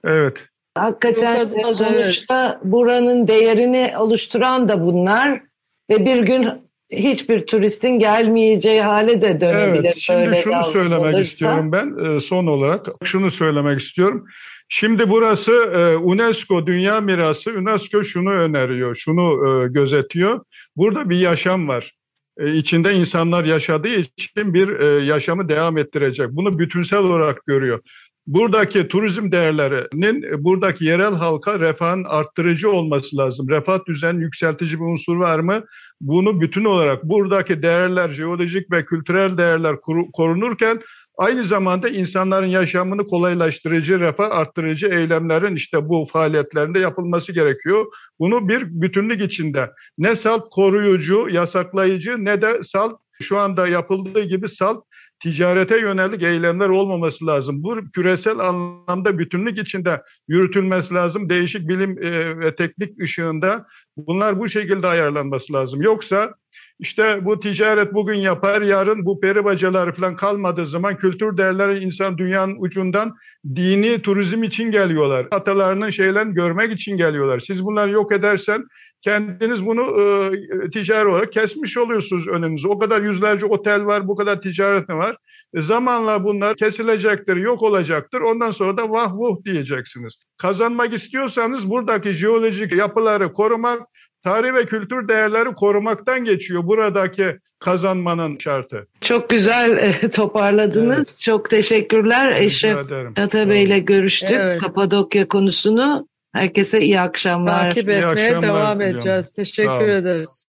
Evet. 0.03 0.37
Hakikaten 0.77 1.35
az- 1.39 1.77
sonuçta 1.77 2.61
buranın 2.63 3.27
değerini 3.27 3.93
oluşturan 3.97 4.69
da 4.69 4.81
bunlar 4.81 5.41
ve 5.89 6.05
bir 6.05 6.19
gün 6.19 6.47
hiçbir 6.91 7.45
turistin 7.45 7.99
gelmeyeceği 7.99 8.81
hale 8.81 9.21
de 9.21 9.41
dönebilir. 9.41 9.83
Evet, 9.83 9.95
şimdi 9.97 10.19
böyle 10.25 10.41
şunu 10.41 10.63
söylemek 10.63 11.25
istiyorum 11.25 11.71
ben 11.71 12.15
e, 12.15 12.19
son 12.19 12.47
olarak. 12.47 12.87
Şunu 13.03 13.31
söylemek 13.31 13.79
istiyorum. 13.79 14.25
Şimdi 14.69 15.09
burası 15.09 15.51
e, 15.51 15.95
UNESCO 15.97 16.67
Dünya 16.67 17.01
Mirası. 17.01 17.51
UNESCO 17.51 18.03
şunu 18.03 18.31
öneriyor, 18.31 18.95
şunu 18.95 19.23
e, 19.47 19.67
gözetiyor. 19.67 20.39
Burada 20.75 21.09
bir 21.09 21.19
yaşam 21.19 21.67
var. 21.67 21.93
E, 22.39 22.53
içinde 22.53 22.93
insanlar 22.93 23.43
yaşadığı 23.43 23.87
için 23.87 24.53
bir 24.53 24.79
e, 24.79 25.03
yaşamı 25.05 25.49
devam 25.49 25.77
ettirecek. 25.77 26.27
Bunu 26.31 26.59
bütünsel 26.59 26.99
olarak 26.99 27.45
görüyor. 27.45 27.79
Buradaki 28.27 28.87
turizm 28.87 29.31
değerlerinin 29.31 30.23
e, 30.23 30.43
buradaki 30.43 30.85
yerel 30.85 31.13
halka 31.13 31.59
refahın 31.59 32.03
arttırıcı 32.03 32.71
olması 32.71 33.17
lazım. 33.17 33.49
Refah 33.49 33.85
düzen 33.85 34.19
yükseltici 34.19 34.79
bir 34.79 34.85
unsur 34.85 35.17
var 35.17 35.39
mı? 35.39 35.63
Bunu 36.01 36.41
bütün 36.41 36.65
olarak 36.65 37.03
buradaki 37.03 37.61
değerler, 37.61 38.09
jeolojik 38.09 38.71
ve 38.71 38.85
kültürel 38.85 39.37
değerler 39.37 39.75
koru- 39.75 40.11
korunurken 40.13 40.79
aynı 41.17 41.43
zamanda 41.43 41.89
insanların 41.89 42.47
yaşamını 42.47 43.07
kolaylaştırıcı, 43.07 43.99
refah 43.99 44.31
arttırıcı 44.31 44.87
eylemlerin 44.87 45.55
işte 45.55 45.89
bu 45.89 46.07
faaliyetlerinde 46.11 46.79
yapılması 46.79 47.31
gerekiyor. 47.31 47.85
Bunu 48.19 48.47
bir 48.47 48.63
bütünlük 48.81 49.21
içinde 49.21 49.71
ne 49.97 50.15
salt 50.15 50.49
koruyucu, 50.51 51.27
yasaklayıcı 51.31 52.25
ne 52.25 52.41
de 52.41 52.63
salt 52.63 52.99
şu 53.21 53.37
anda 53.37 53.67
yapıldığı 53.67 54.23
gibi 54.23 54.49
salt 54.49 54.83
ticarete 55.19 55.79
yönelik 55.79 56.23
eylemler 56.23 56.69
olmaması 56.69 57.27
lazım. 57.27 57.63
Bu 57.63 57.91
küresel 57.93 58.39
anlamda 58.39 59.19
bütünlük 59.19 59.57
içinde 59.57 60.03
yürütülmesi 60.27 60.93
lazım. 60.93 61.29
Değişik 61.29 61.69
bilim 61.69 62.03
e, 62.03 62.39
ve 62.39 62.55
teknik 62.55 63.01
ışığında 63.01 63.65
bunlar 63.97 64.39
bu 64.39 64.49
şekilde 64.49 64.87
ayarlanması 64.87 65.53
lazım. 65.53 65.81
Yoksa 65.81 66.33
işte 66.79 67.25
bu 67.25 67.39
ticaret 67.39 67.93
bugün 67.93 68.15
yapar, 68.15 68.61
yarın 68.61 69.05
bu 69.05 69.19
peri 69.19 69.45
bacaları 69.45 69.93
falan 69.93 70.15
kalmadığı 70.15 70.67
zaman 70.67 70.97
kültür 70.97 71.37
değerleri 71.37 71.79
insan 71.79 72.17
dünyanın 72.17 72.55
ucundan 72.59 73.15
dini 73.55 74.01
turizm 74.01 74.43
için 74.43 74.71
geliyorlar. 74.71 75.27
Atalarının 75.31 75.89
şeylerini 75.89 76.33
görmek 76.33 76.73
için 76.73 76.97
geliyorlar. 76.97 77.39
Siz 77.39 77.65
bunları 77.65 77.91
yok 77.91 78.11
edersen 78.11 78.65
kendiniz 79.01 79.65
bunu 79.65 80.01
e, 80.01 80.69
ticari 80.69 81.07
olarak 81.07 81.31
kesmiş 81.31 81.77
oluyorsunuz 81.77 82.27
önünüzü. 82.27 82.67
O 82.67 82.79
kadar 82.79 83.01
yüzlerce 83.01 83.45
otel 83.45 83.85
var, 83.85 84.07
bu 84.07 84.15
kadar 84.15 84.41
ticaret 84.41 84.89
mi 84.89 84.95
var? 84.95 85.15
E, 85.53 85.61
zamanla 85.61 86.23
bunlar 86.23 86.55
kesilecektir, 86.55 87.35
yok 87.35 87.63
olacaktır. 87.63 88.21
Ondan 88.21 88.51
sonra 88.51 88.77
da 88.77 88.89
vah 88.89 89.13
vuh 89.13 89.43
diyeceksiniz. 89.45 90.15
Kazanmak 90.37 90.93
istiyorsanız 90.93 91.69
buradaki 91.69 92.13
jeolojik 92.13 92.73
yapıları 92.73 93.33
korumak, 93.33 93.81
tarih 94.27 94.53
ve 94.53 94.65
kültür 94.65 95.07
değerleri 95.07 95.53
korumaktan 95.53 96.23
geçiyor 96.23 96.67
buradaki 96.67 97.37
kazanmanın 97.59 98.37
şartı. 98.37 98.87
Çok 99.01 99.29
güzel 99.29 99.77
e, 99.77 100.09
toparladınız. 100.09 101.23
Çok 101.23 101.49
teşekkürler. 101.49 102.27
Rica 102.27 102.37
Eşref. 102.37 102.77
Atabey 103.19 103.63
ile 103.63 103.79
görüştük 103.79 104.31
Evet. 104.31 104.61
Kapadokya 104.61 105.27
konusunu. 105.27 106.07
Herkese 106.33 106.81
iyi 106.81 106.99
akşamlar. 106.99 107.63
Takip 107.63 107.89
etmeye 107.89 108.05
akşamlar 108.05 108.41
devam 108.41 108.81
edeceğiz. 108.81 109.33
Teşekkür 109.33 109.87
ederiz. 109.87 110.46